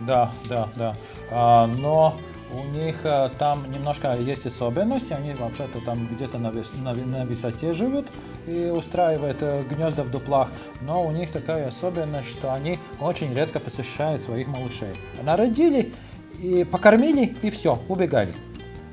Да, 0.01 0.31
да, 0.51 0.69
да. 0.77 0.95
А, 1.31 1.67
но 1.67 2.15
у 2.53 2.63
них 2.77 2.97
а, 3.05 3.31
там 3.39 3.65
немножко 3.73 4.15
есть 4.17 4.45
особенности. 4.45 5.15
Они 5.15 5.33
вообще-то 5.33 5.81
там 5.81 6.07
где-то 6.09 6.37
на, 6.37 6.53
на, 6.53 6.93
на 6.93 7.25
высоте 7.25 7.73
живут 7.73 8.07
и 8.47 8.67
устраивают 8.67 9.39
а, 9.41 9.65
гнезда 9.65 10.03
в 10.03 10.11
дуплах. 10.11 10.51
Но 10.83 11.07
у 11.07 11.11
них 11.11 11.33
такая 11.33 11.69
особенность, 11.69 12.29
что 12.29 12.53
они 12.53 12.79
очень 13.01 13.33
редко 13.33 13.61
посещают 13.61 14.21
своих 14.21 14.47
малышей. 14.47 14.93
Народили, 15.23 15.95
и 16.39 16.65
покормили, 16.65 17.35
и 17.41 17.49
все, 17.49 17.79
убегали 17.89 18.35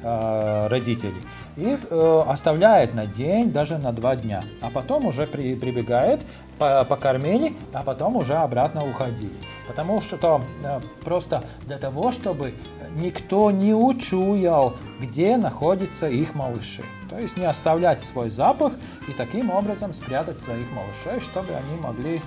э, 0.02 0.68
родителей 0.68 1.22
и 1.56 1.78
э, 1.78 2.24
оставляет 2.28 2.94
на 2.94 3.06
день, 3.06 3.52
даже 3.52 3.78
на 3.78 3.92
два 3.92 4.16
дня. 4.16 4.44
А 4.62 4.70
потом 4.70 5.06
уже 5.06 5.28
при, 5.28 5.56
прибегает, 5.56 6.22
по, 6.58 6.86
покормили, 6.86 7.54
а 7.74 7.84
потом 7.84 8.16
уже 8.16 8.36
обратно 8.36 8.88
уходили. 8.90 9.34
Потому 9.68 10.02
что 10.02 10.42
э, 10.64 10.80
просто 11.04 11.44
для 11.66 11.78
того, 11.78 12.12
чтобы 12.12 12.54
никто 12.96 13.52
не 13.52 13.74
учуял, 13.74 14.76
где 15.00 15.38
находятся 15.38 16.08
их 16.08 16.36
малыши. 16.36 16.84
То 17.10 17.20
есть 17.20 17.38
не 17.38 17.46
оставлять 17.46 18.02
свой 18.02 18.30
запах 18.30 18.74
и 19.08 19.14
таким 19.14 19.52
образом 19.52 19.94
спрятать 19.94 20.40
своих 20.40 20.68
малышей, 20.72 21.20
чтобы 21.20 21.54
они 21.54 21.80
могли 21.82 22.22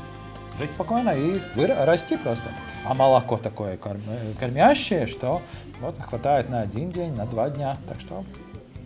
жить 0.58 0.70
спокойно 0.70 1.10
и 1.10 1.40
расти 1.56 2.16
просто. 2.16 2.50
А 2.84 2.94
молоко 2.94 3.38
такое 3.38 3.76
корм, 3.76 4.00
кормящее, 4.38 5.06
что 5.06 5.40
вот 5.80 5.98
хватает 5.98 6.48
на 6.50 6.60
один 6.60 6.90
день, 6.90 7.14
на 7.14 7.26
два 7.26 7.50
дня. 7.50 7.76
Так 7.88 7.98
что 8.00 8.24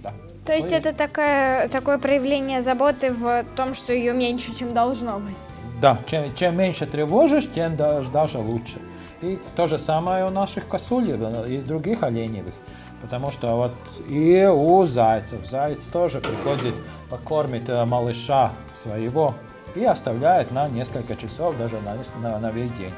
да. 0.02 0.12
То 0.46 0.54
есть 0.54 0.72
это 0.72 0.92
такое, 0.92 1.68
такое 1.68 1.98
проявление 1.98 2.62
заботы 2.62 3.12
в 3.12 3.44
том, 3.54 3.74
что 3.74 3.92
ее 3.92 4.14
меньше, 4.14 4.54
чем 4.56 4.72
должно 4.72 5.18
быть. 5.18 5.36
Да, 5.80 5.98
чем, 6.06 6.34
чем 6.34 6.56
меньше 6.56 6.86
тревожишь, 6.86 7.48
тем 7.50 7.76
даже, 7.76 8.10
даже 8.10 8.38
лучше. 8.38 8.78
И 9.20 9.38
то 9.56 9.66
же 9.66 9.78
самое 9.78 10.24
у 10.26 10.30
наших 10.30 10.66
косульев 10.66 11.20
и 11.48 11.58
других 11.58 12.02
оленевых. 12.02 12.54
Потому 13.00 13.30
что 13.30 13.54
вот 13.56 13.72
и 14.08 14.44
у 14.44 14.84
зайцев, 14.84 15.46
заяц 15.46 15.86
тоже 15.86 16.20
приходит 16.20 16.74
покормить 17.10 17.68
э, 17.68 17.84
малыша 17.84 18.52
своего 18.74 19.34
и 19.76 19.84
оставляет 19.84 20.50
на 20.50 20.68
несколько 20.68 21.14
часов, 21.14 21.56
даже 21.56 21.76
на, 21.80 21.96
на, 22.20 22.38
на 22.38 22.50
весь 22.50 22.72
день. 22.72 22.92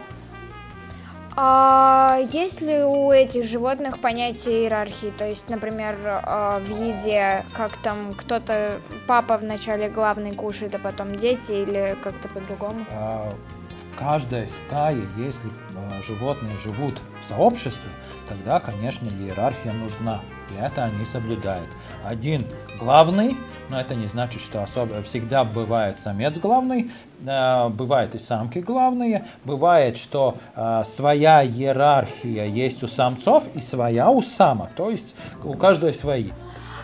А 1.42 2.18
есть 2.33 2.61
ли 2.61 2.83
у 2.83 3.11
этих 3.11 3.44
животных 3.44 3.98
понятие 3.98 4.64
иерархии? 4.64 5.11
То 5.16 5.26
есть, 5.26 5.48
например, 5.48 5.96
а, 6.05 6.61
в 6.61 6.68
еде, 6.68 7.46
как 7.55 7.79
там 7.79 8.12
кто-то, 8.12 8.79
папа 9.07 9.38
вначале 9.38 9.88
главный 9.88 10.35
кушает, 10.35 10.74
а 10.74 10.79
потом 10.79 11.16
дети, 11.16 11.53
или 11.53 11.96
как-то 12.03 12.29
по-другому? 12.29 12.85
А, 12.90 13.33
в 13.70 13.98
каждой 13.98 14.50
стае, 14.50 15.09
если 15.16 15.48
а, 15.74 16.03
животные 16.07 16.53
живут 16.62 17.00
в 17.22 17.24
сообществе, 17.24 17.88
тогда, 18.29 18.61
конечно, 18.61 19.09
иерархия 19.09 19.72
нужна. 19.72 20.20
И 20.51 20.61
это 20.61 20.85
они 20.85 21.05
соблюдают. 21.05 21.69
Один 22.05 22.47
главный, 22.79 23.37
но 23.69 23.81
это 23.81 23.95
не 23.95 24.07
значит, 24.07 24.43
что 24.43 24.63
особо 24.63 25.03
всегда 25.03 25.45
бывает 25.45 25.97
самец 25.97 26.39
главный, 26.39 26.91
э, 27.25 27.69
бывает 27.69 28.15
и 28.15 28.19
самки 28.19 28.59
главные, 28.59 29.25
бывает, 29.45 29.97
что 29.97 30.39
э, 30.57 30.83
своя 30.85 31.45
иерархия 31.45 32.47
есть 32.47 32.83
у 32.83 32.89
самцов 32.89 33.45
и 33.55 33.61
своя 33.61 34.11
у 34.11 34.23
самок, 34.23 34.71
то 34.73 34.91
есть 34.91 35.15
у 35.45 35.55
каждой 35.55 35.95
свои. 35.95 36.31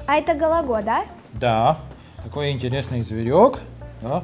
А 0.06 0.16
это 0.16 0.34
галаго, 0.34 0.82
да? 0.82 1.04
Да, 1.32 1.78
такой 2.22 2.52
интересный 2.52 3.02
зверек. 3.02 3.58
Да. 4.00 4.22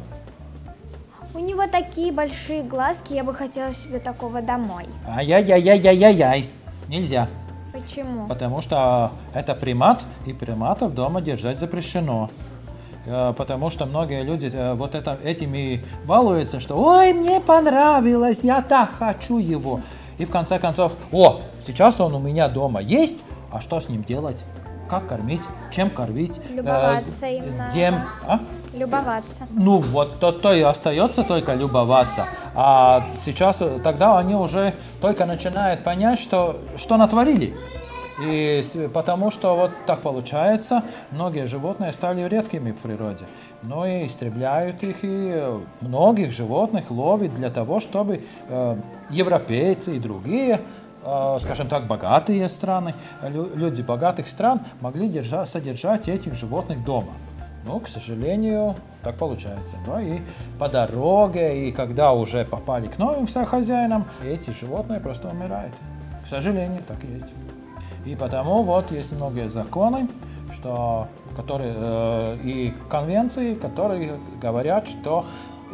У 1.34 1.38
него 1.38 1.66
такие 1.66 2.12
большие 2.12 2.62
глазки, 2.62 3.14
я 3.14 3.24
бы 3.24 3.34
хотела 3.34 3.72
себе 3.72 3.98
такого 3.98 4.42
домой. 4.42 4.84
Ай-яй-яй-яй-яй-яй, 5.08 6.48
нельзя. 6.88 7.26
Почему? 7.82 8.26
Потому 8.28 8.60
что 8.60 9.12
это 9.34 9.54
примат, 9.54 10.04
и 10.26 10.32
приматов 10.32 10.94
дома 10.94 11.20
держать 11.20 11.58
запрещено. 11.58 12.30
Э, 13.06 13.34
потому 13.36 13.70
что 13.70 13.86
многие 13.86 14.22
люди 14.22 14.50
э, 14.52 14.74
вот 14.74 14.94
это, 14.94 15.18
этими 15.22 15.84
балуются, 16.06 16.60
что 16.60 16.76
«Ой, 16.76 17.12
мне 17.12 17.40
понравилось, 17.40 18.40
я 18.42 18.62
так 18.62 18.90
хочу 18.90 19.38
его». 19.38 19.80
И 20.18 20.24
в 20.24 20.30
конце 20.30 20.58
концов, 20.58 20.94
«О, 21.10 21.40
сейчас 21.66 22.00
он 22.00 22.14
у 22.14 22.18
меня 22.18 22.48
дома 22.48 22.80
есть, 22.80 23.24
а 23.50 23.60
что 23.60 23.80
с 23.80 23.88
ним 23.88 24.04
делать? 24.04 24.44
Как 24.88 25.08
кормить? 25.08 25.42
Чем 25.72 25.90
кормить?» 25.90 26.40
Любоваться 26.50 27.26
э, 27.26 27.38
им 27.38 27.44
Дем... 27.72 27.94
А? 28.26 28.40
Любоваться. 28.72 29.46
Ну 29.50 29.78
вот, 29.78 30.18
то, 30.18 30.32
то 30.32 30.52
и 30.52 30.62
остается 30.62 31.24
только 31.24 31.54
любоваться. 31.54 32.26
А 32.54 33.04
сейчас, 33.18 33.62
тогда 33.84 34.18
они 34.18 34.34
уже 34.34 34.74
только 35.00 35.26
начинают 35.26 35.84
понять, 35.84 36.18
что, 36.18 36.58
что 36.76 36.96
натворили. 36.96 37.54
И 38.20 38.62
потому 38.92 39.30
что 39.30 39.56
вот 39.56 39.70
так 39.86 40.00
получается, 40.00 40.82
многие 41.10 41.46
животные 41.46 41.92
стали 41.92 42.26
редкими 42.28 42.72
в 42.72 42.76
природе. 42.76 43.24
Но 43.62 43.86
и 43.86 44.06
истребляют 44.06 44.82
их, 44.82 44.98
и 45.02 45.42
многих 45.80 46.32
животных 46.32 46.90
ловят 46.90 47.34
для 47.34 47.50
того, 47.50 47.80
чтобы 47.80 48.22
э, 48.48 48.76
европейцы 49.10 49.96
и 49.96 49.98
другие 49.98 50.60
э, 51.04 51.36
скажем 51.40 51.68
так, 51.68 51.86
богатые 51.86 52.48
страны, 52.48 52.94
люди 53.22 53.82
богатых 53.82 54.28
стран 54.28 54.60
могли 54.80 55.08
держать, 55.08 55.48
содержать 55.48 56.08
этих 56.08 56.34
животных 56.34 56.84
дома. 56.84 57.12
Но, 57.64 57.78
к 57.78 57.88
сожалению, 57.88 58.74
так 59.02 59.16
получается. 59.16 59.76
Да? 59.86 60.02
И 60.02 60.20
по 60.58 60.68
дороге, 60.68 61.68
и 61.68 61.72
когда 61.72 62.12
уже 62.12 62.44
попали 62.44 62.88
к 62.88 62.98
новым 62.98 63.26
хозяинам, 63.26 64.06
эти 64.24 64.50
животные 64.50 65.00
просто 65.00 65.28
умирают. 65.28 65.72
К 66.24 66.26
сожалению, 66.26 66.80
так 66.86 67.02
есть. 67.04 67.32
И 68.04 68.16
потому 68.16 68.62
вот 68.62 68.90
есть 68.90 69.12
многие 69.12 69.48
законы, 69.48 70.08
что, 70.52 71.08
которые, 71.36 71.74
э, 71.76 72.38
и 72.42 72.74
конвенции, 72.88 73.54
которые 73.54 74.14
говорят, 74.40 74.88
что 74.88 75.24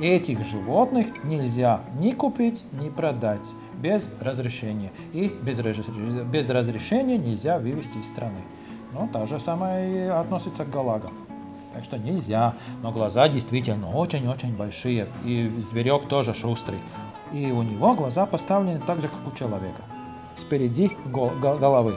этих 0.01 0.47
животных 0.47 1.25
нельзя 1.25 1.81
ни 1.99 2.13
купить, 2.13 2.65
ни 2.73 2.89
продать 2.89 3.45
без 3.75 4.09
разрешения. 4.21 4.93
И 5.13 5.29
без, 5.43 5.59
без 5.59 6.51
разрешения 6.51 7.19
нельзя 7.19 7.59
вывести 7.59 7.99
из 7.99 8.09
страны. 8.09 8.41
Ну, 8.93 9.09
то 9.13 9.27
же 9.27 9.39
самое 9.39 10.07
и 10.07 10.09
относится 10.09 10.65
к 10.65 10.71
галагам. 10.71 11.13
Так 11.79 11.85
что 11.85 11.97
нельзя. 11.97 12.55
Но 12.83 12.91
глаза 12.91 13.29
действительно 13.29 13.89
очень-очень 13.93 14.57
большие. 14.57 15.07
И 15.25 15.49
зверек 15.61 16.09
тоже 16.09 16.35
шустрый. 16.35 16.81
И 17.33 17.53
у 17.53 17.63
него 17.63 17.95
глаза 17.95 18.27
поставлены 18.27 18.81
так 18.85 19.01
же, 19.01 19.07
как 19.07 19.33
у 19.33 19.37
человека. 19.37 19.81
Спереди 20.35 20.91
головы 21.07 21.95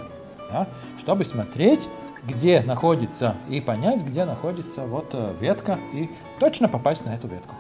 да, 0.52 0.68
чтобы 1.00 1.26
смотреть, 1.26 1.90
где 2.28 2.62
находится, 2.62 3.36
и 3.50 3.60
понять, 3.60 4.04
где 4.04 4.24
находится 4.26 4.86
вот 4.86 5.10
э, 5.14 5.34
ветка, 5.40 5.80
и 5.94 6.12
точно 6.40 6.68
попасть 6.68 7.04
на 7.08 7.16
эту 7.16 7.28
ветку. 7.28 7.56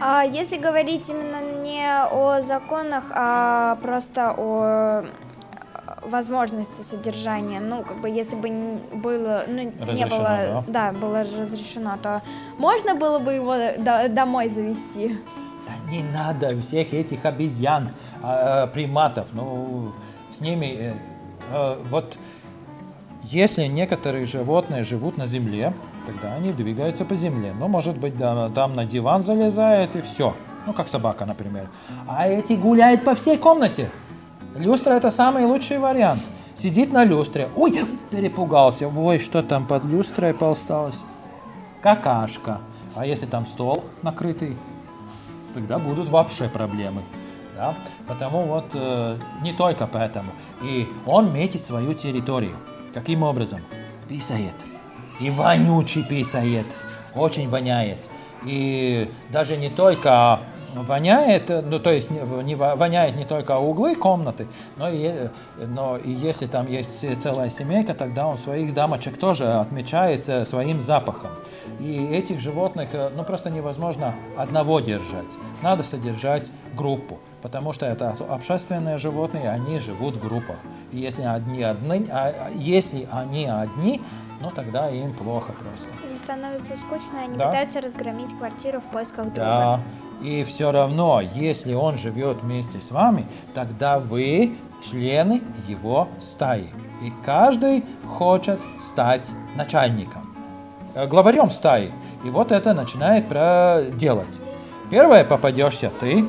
А 0.00 0.22
если 0.22 0.58
говорить 0.58 1.10
именно 1.10 1.40
не 1.64 1.84
о 2.12 2.40
законах, 2.42 3.06
а 3.10 3.76
просто 3.82 4.32
о 4.36 5.04
возможности 6.02 6.82
содержания, 6.82 7.60
ну, 7.60 7.82
как 7.82 8.00
бы, 8.00 8.08
если 8.08 8.36
бы 8.36 8.78
было, 8.92 9.44
ну, 9.46 9.62
не 9.92 10.06
было, 10.06 10.64
да? 10.66 10.92
да, 10.92 10.92
было 10.92 11.22
разрешено, 11.22 11.96
то 12.02 12.22
можно 12.58 12.94
было 12.94 13.18
бы 13.18 13.32
его 13.32 13.54
до, 13.78 14.08
домой 14.08 14.48
завести? 14.48 15.18
Да 15.66 15.90
не 15.90 16.02
надо 16.02 16.60
всех 16.60 16.94
этих 16.94 17.24
обезьян, 17.24 17.90
э, 18.22 18.66
приматов, 18.72 19.28
ну, 19.32 19.92
с 20.32 20.40
ними 20.40 20.66
э, 20.66 20.94
Э, 21.50 21.76
вот 21.90 22.18
если 23.24 23.64
некоторые 23.64 24.24
животные 24.24 24.84
живут 24.84 25.18
на 25.18 25.26
земле, 25.26 25.72
тогда 26.06 26.34
они 26.34 26.52
двигаются 26.52 27.04
по 27.04 27.14
земле. 27.14 27.52
Ну, 27.58 27.68
может 27.68 27.96
быть, 27.96 28.16
да, 28.16 28.48
там 28.50 28.74
на 28.74 28.84
диван 28.84 29.22
залезает 29.22 29.96
и 29.96 30.00
все. 30.00 30.34
Ну, 30.66 30.72
как 30.72 30.88
собака, 30.88 31.24
например. 31.24 31.68
А 32.06 32.28
эти 32.28 32.54
гуляют 32.54 33.04
по 33.04 33.14
всей 33.14 33.38
комнате. 33.38 33.90
Люстра 34.54 34.94
это 34.94 35.10
самый 35.10 35.44
лучший 35.44 35.78
вариант. 35.78 36.20
Сидит 36.54 36.92
на 36.92 37.04
люстре. 37.04 37.48
Ой, 37.56 37.78
перепугался. 38.10 38.88
Ой, 38.88 39.18
что 39.18 39.42
там 39.42 39.66
под 39.66 39.84
люстрой 39.84 40.34
полсталось? 40.34 41.02
Какашка. 41.82 42.60
А 42.96 43.06
если 43.06 43.26
там 43.26 43.46
стол 43.46 43.84
накрытый, 44.02 44.56
тогда 45.54 45.78
будут 45.78 46.08
вообще 46.08 46.48
проблемы. 46.48 47.02
Да? 47.56 47.74
Потому 48.06 48.44
вот 48.44 48.66
э, 48.74 49.18
не 49.42 49.52
только 49.52 49.86
поэтому. 49.86 50.32
И 50.62 50.88
он 51.06 51.32
метит 51.32 51.62
свою 51.62 51.94
территорию. 51.94 52.56
Каким 52.92 53.22
образом? 53.22 53.60
Писает. 54.08 54.54
И 55.20 55.30
вонючий 55.30 56.02
писает. 56.04 56.66
Очень 57.14 57.48
воняет. 57.48 57.98
И 58.44 59.10
даже 59.30 59.56
не 59.56 59.70
только 59.70 60.40
воняет, 60.84 61.48
ну 61.48 61.78
то 61.78 61.90
есть 61.90 62.10
не, 62.10 62.20
воняет 62.54 63.16
не 63.16 63.24
только 63.24 63.58
углы 63.58 63.94
комнаты, 63.94 64.46
но 64.76 64.88
и, 64.88 65.28
но 65.58 65.96
и 65.96 66.10
если 66.10 66.46
там 66.46 66.68
есть 66.68 67.20
целая 67.20 67.50
семейка, 67.50 67.94
тогда 67.94 68.26
он 68.26 68.38
своих 68.38 68.74
дамочек 68.74 69.18
тоже 69.18 69.52
отмечает 69.52 70.24
своим 70.48 70.80
запахом. 70.80 71.30
И 71.80 72.08
этих 72.12 72.40
животных 72.40 72.90
э, 72.92 73.10
ну 73.14 73.24
просто 73.24 73.50
невозможно 73.50 74.14
одного 74.36 74.80
держать, 74.80 75.36
надо 75.62 75.82
содержать 75.82 76.50
группу 76.74 77.18
потому 77.42 77.72
что 77.72 77.86
это 77.86 78.16
общественные 78.28 78.98
животные, 78.98 79.50
они 79.50 79.78
живут 79.78 80.16
в 80.16 80.20
группах. 80.20 80.56
И 80.92 80.98
если 80.98 81.22
одни 81.22 81.62
одни, 81.62 82.06
а 82.10 82.50
если 82.54 83.08
они 83.10 83.46
одни, 83.46 84.00
ну 84.40 84.50
тогда 84.50 84.88
им 84.88 85.12
плохо 85.14 85.52
просто. 85.52 85.88
Им 86.10 86.18
становится 86.18 86.76
скучно, 86.76 87.22
они 87.24 87.36
да? 87.36 87.46
пытаются 87.46 87.80
разгромить 87.80 88.36
квартиру 88.36 88.80
в 88.80 88.90
поисках 88.90 89.26
друга. 89.26 89.40
Да. 89.40 89.80
И 90.22 90.44
все 90.44 90.72
равно, 90.72 91.20
если 91.20 91.74
он 91.74 91.98
живет 91.98 92.42
вместе 92.42 92.80
с 92.80 92.90
вами, 92.90 93.26
тогда 93.54 93.98
вы 93.98 94.56
члены 94.88 95.42
его 95.68 96.08
стаи. 96.20 96.68
И 97.02 97.12
каждый 97.24 97.84
хочет 98.18 98.58
стать 98.80 99.30
начальником, 99.56 100.34
э, 100.94 101.06
главарем 101.06 101.50
стаи. 101.50 101.92
И 102.24 102.30
вот 102.30 102.50
это 102.50 102.74
начинает 102.74 103.28
делать. 103.96 104.40
Первое 104.90 105.24
попадешься 105.24 105.90
ты, 106.00 106.24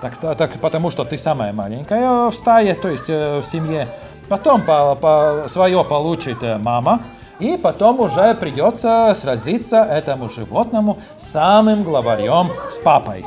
так, 0.00 0.16
так, 0.16 0.52
потому 0.60 0.90
что 0.90 1.04
ты 1.04 1.18
самая 1.18 1.52
маленькая 1.52 2.30
в 2.30 2.34
стае, 2.34 2.74
то 2.74 2.88
есть 2.88 3.10
э, 3.10 3.40
в 3.40 3.44
семье. 3.44 3.88
Потом 4.28 4.62
по, 4.62 4.94
по, 4.94 5.46
свое 5.48 5.84
получит 5.84 6.42
э, 6.42 6.58
мама, 6.58 7.02
и 7.40 7.56
потом 7.56 8.00
уже 8.00 8.34
придется 8.34 9.14
сразиться 9.14 9.82
этому 9.82 10.28
животному 10.28 10.98
самым 11.18 11.84
главарем 11.84 12.50
с 12.72 12.78
папой. 12.78 13.24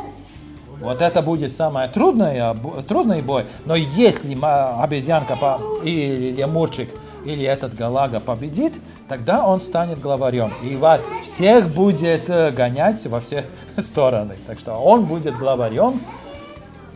вот 0.80 1.02
это 1.02 1.22
будет 1.22 1.52
самое 1.52 1.88
трудное, 1.88 2.56
трудный 2.88 3.22
бой. 3.22 3.46
Но 3.66 3.76
если 3.76 4.38
обезьянка 4.82 5.38
или 5.84 6.32
лемурчик 6.32 6.90
или 7.24 7.46
этот 7.46 7.76
галага 7.76 8.20
победит, 8.20 8.74
тогда 9.08 9.46
он 9.46 9.62
станет 9.62 10.00
главарем. 10.00 10.52
И 10.64 10.76
вас 10.76 11.12
всех 11.24 11.70
будет 11.70 12.30
э, 12.30 12.52
гонять 12.52 13.06
во 13.06 13.20
все 13.20 13.46
стороны. 13.78 14.36
Так 14.48 14.58
что 14.58 14.74
он 14.74 15.06
будет 15.06 15.36
главарем. 15.38 16.02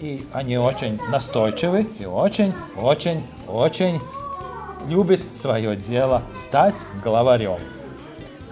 И 0.02 0.26
они 0.34 0.58
очень 0.58 1.00
настойчивы 1.10 1.88
и 2.00 2.06
очень, 2.06 2.54
очень, 2.76 3.24
очень 3.48 4.02
любят 4.88 5.22
свое 5.36 5.76
дело 5.76 6.22
стать 6.36 6.76
главарем. 7.04 7.60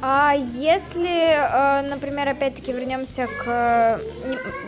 А 0.05 0.33
если, 0.35 1.07
э, 1.07 1.81
например, 1.89 2.27
опять-таки 2.27 2.73
вернемся 2.73 3.25
к 3.25 3.47
э, 3.47 3.99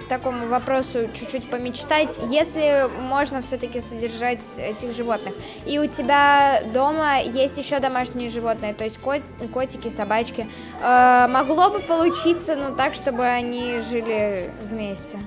такому 0.08 0.48
вопросу 0.48 1.10
чуть-чуть 1.14 1.50
помечтать, 1.50 2.18
если 2.30 2.90
можно 3.02 3.42
все-таки 3.42 3.82
содержать 3.82 4.46
этих 4.58 4.96
животных, 4.96 5.34
и 5.66 5.78
у 5.78 5.88
тебя 5.88 6.62
дома 6.74 7.20
есть 7.20 7.58
еще 7.58 7.80
домашние 7.80 8.30
животные, 8.30 8.74
то 8.74 8.86
есть 8.86 8.98
кот, 8.98 9.22
котики, 9.54 9.90
собачки, 9.90 10.48
э, 10.82 11.28
могло 11.28 11.70
бы 11.70 11.80
получиться, 11.80 12.56
ну, 12.56 12.74
так, 12.74 12.94
чтобы 12.94 13.26
они 13.26 13.80
жили 13.92 14.50
вместе? 14.64 15.20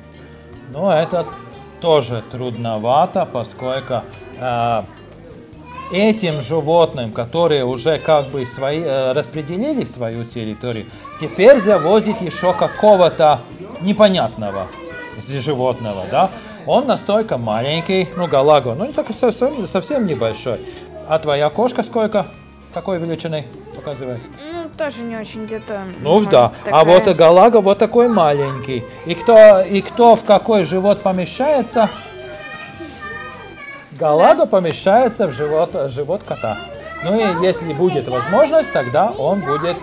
Ну, 0.72 0.88
это 0.88 1.26
тоже 1.82 2.22
трудновато, 2.32 3.26
поскольку 3.26 4.02
этим 5.90 6.40
животным, 6.40 7.12
которые 7.12 7.64
уже 7.64 7.98
как 7.98 8.28
бы 8.28 8.44
свои, 8.46 8.80
э, 8.80 9.12
распределили 9.12 9.84
свою 9.84 10.24
территорию, 10.24 10.86
теперь 11.20 11.58
завозить 11.58 12.20
еще 12.20 12.52
какого-то 12.52 13.40
непонятного 13.80 14.66
животного, 15.26 16.04
да? 16.10 16.30
Он 16.66 16.86
настолько 16.86 17.38
маленький, 17.38 18.08
ну, 18.16 18.26
галаго, 18.26 18.74
ну, 18.74 18.86
не 18.86 18.92
так 18.92 19.06
совсем, 19.12 19.66
совсем 19.66 20.06
небольшой. 20.06 20.60
А 21.08 21.18
твоя 21.18 21.48
кошка 21.48 21.82
сколько? 21.82 22.26
Какой 22.74 22.98
величины 22.98 23.46
показывает? 23.74 24.20
Ну, 24.52 24.68
тоже 24.76 25.02
не 25.02 25.16
очень 25.16 25.46
где-то. 25.46 25.80
Ну, 26.00 26.20
да. 26.26 26.52
Такая... 26.64 26.80
А 26.80 26.84
вот 26.84 27.16
галага 27.16 27.60
вот 27.62 27.78
такой 27.78 28.08
маленький. 28.08 28.84
И 29.06 29.14
кто, 29.14 29.60
и 29.60 29.80
кто 29.80 30.16
в 30.16 30.24
какой 30.24 30.64
живот 30.64 31.00
помещается, 31.02 31.88
Галага 33.98 34.46
помещается 34.46 35.26
в 35.26 35.32
живот, 35.32 35.70
живот 35.90 36.22
кота. 36.22 36.56
Ну 37.02 37.16
и 37.16 37.44
если 37.44 37.72
будет 37.72 38.08
возможность, 38.08 38.72
тогда 38.72 39.10
он 39.18 39.40
будет 39.40 39.76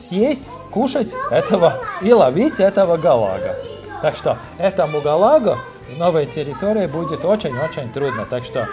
съесть, 0.00 0.50
кушать 0.70 1.14
этого 1.30 1.74
и 2.00 2.12
ловить 2.12 2.60
этого 2.60 2.96
галага. 2.96 3.56
Так 4.00 4.16
что 4.16 4.38
этому 4.58 5.00
галагу 5.00 5.56
в 5.92 5.98
новой 5.98 6.26
территории 6.26 6.86
будет 6.86 7.24
очень-очень 7.24 7.90
трудно. 7.92 8.26
Так 8.28 8.44
что 8.44 8.68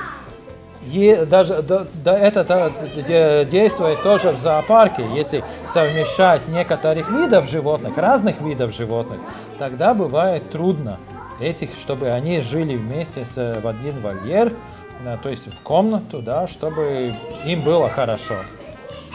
и 0.93 1.25
даже 1.27 1.62
да, 1.62 1.88
да, 2.03 2.17
это 2.17 2.43
да, 2.43 3.43
действует 3.43 4.01
тоже 4.03 4.31
в 4.31 4.38
зоопарке. 4.38 5.05
Если 5.13 5.43
совмещать 5.67 6.47
некоторых 6.47 7.10
видов 7.10 7.49
животных, 7.49 7.97
разных 7.97 8.39
видов 8.39 8.73
животных, 8.73 9.19
тогда 9.58 9.93
бывает 9.93 10.51
трудно 10.51 10.99
этих, 11.39 11.71
чтобы 11.79 12.10
они 12.10 12.39
жили 12.39 12.75
вместе 12.75 13.25
с, 13.25 13.36
в 13.36 13.67
один 13.67 14.01
вольер, 14.01 14.53
то 15.21 15.29
есть 15.29 15.47
в 15.47 15.61
комнату, 15.61 16.21
да, 16.21 16.47
чтобы 16.47 17.13
им 17.45 17.61
было 17.61 17.89
хорошо. 17.89 18.35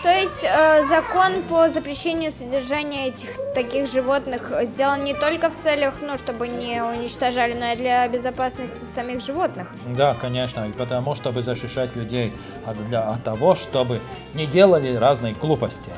То 0.02 0.08
есть 0.08 0.44
э, 0.44 0.82
закон 0.84 1.42
по 1.42 1.68
запрещению 1.68 2.32
содержания 2.32 3.08
этих 3.08 3.28
таких 3.54 3.86
животных 3.86 4.50
сделан 4.62 5.04
не 5.04 5.12
только 5.12 5.50
в 5.50 5.56
целях, 5.56 5.96
ну, 6.00 6.16
чтобы 6.16 6.48
не 6.48 6.82
уничтожали, 6.82 7.52
но 7.52 7.72
и 7.72 7.76
для 7.76 8.08
безопасности 8.08 8.82
самих 8.82 9.20
животных. 9.20 9.68
Да, 9.86 10.14
конечно, 10.14 10.66
и 10.66 10.72
потому, 10.72 11.14
чтобы 11.14 11.42
защищать 11.42 11.94
людей 11.96 12.32
от, 12.64 12.82
для, 12.88 13.10
от 13.10 13.22
того, 13.22 13.54
чтобы 13.54 14.00
не 14.32 14.46
делали 14.46 14.94
разные 14.94 15.34
глупости. 15.34 15.90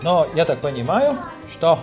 Но 0.00 0.26
я 0.34 0.46
так 0.46 0.60
понимаю, 0.60 1.18
что 1.52 1.80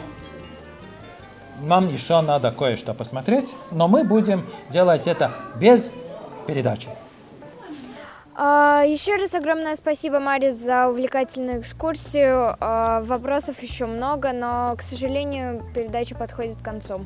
нам 1.62 1.88
еще 1.90 2.22
надо 2.22 2.52
кое-что 2.52 2.96
посмотреть, 2.96 3.54
но 3.70 3.88
мы 3.88 4.04
будем 4.04 4.48
делать 4.72 5.06
это 5.06 5.32
без 5.60 5.92
передачи. 6.48 6.90
А, 8.38 8.84
еще 8.86 9.16
раз 9.16 9.34
огромное 9.34 9.78
спасибо, 9.78 10.20
Марис, 10.20 10.56
за 10.56 10.90
увлекательную 10.90 11.62
экскурсию. 11.62 12.56
А, 12.60 13.02
вопросов 13.02 13.62
еще 13.64 13.86
много, 13.86 14.34
но, 14.34 14.76
к 14.78 14.82
сожалению, 14.82 15.64
передача 15.74 16.16
подходит 16.16 16.58
к 16.58 16.62
концу. 16.62 17.06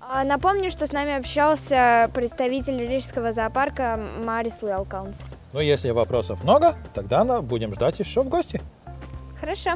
А, 0.00 0.22
напомню, 0.22 0.70
что 0.70 0.86
с 0.86 0.92
нами 0.92 1.16
общался 1.16 2.08
представитель 2.14 2.86
Рижского 2.86 3.32
зоопарка 3.32 3.98
Марис 4.24 4.62
Лелкаунс. 4.62 5.24
Ну, 5.52 5.60
если 5.60 5.90
вопросов 5.90 6.44
много, 6.44 6.76
тогда 6.94 7.24
будем 7.42 7.74
ждать 7.74 7.98
еще 7.98 8.22
в 8.22 8.28
гости. 8.28 8.60
Хорошо. 9.40 9.72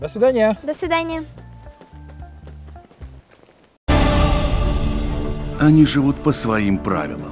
До 0.00 0.06
свидания. 0.06 0.56
До 0.62 0.74
свидания. 0.74 1.24
Они 5.60 5.84
живут 5.84 6.22
по 6.22 6.32
своим 6.32 6.78
правилам 6.78 7.31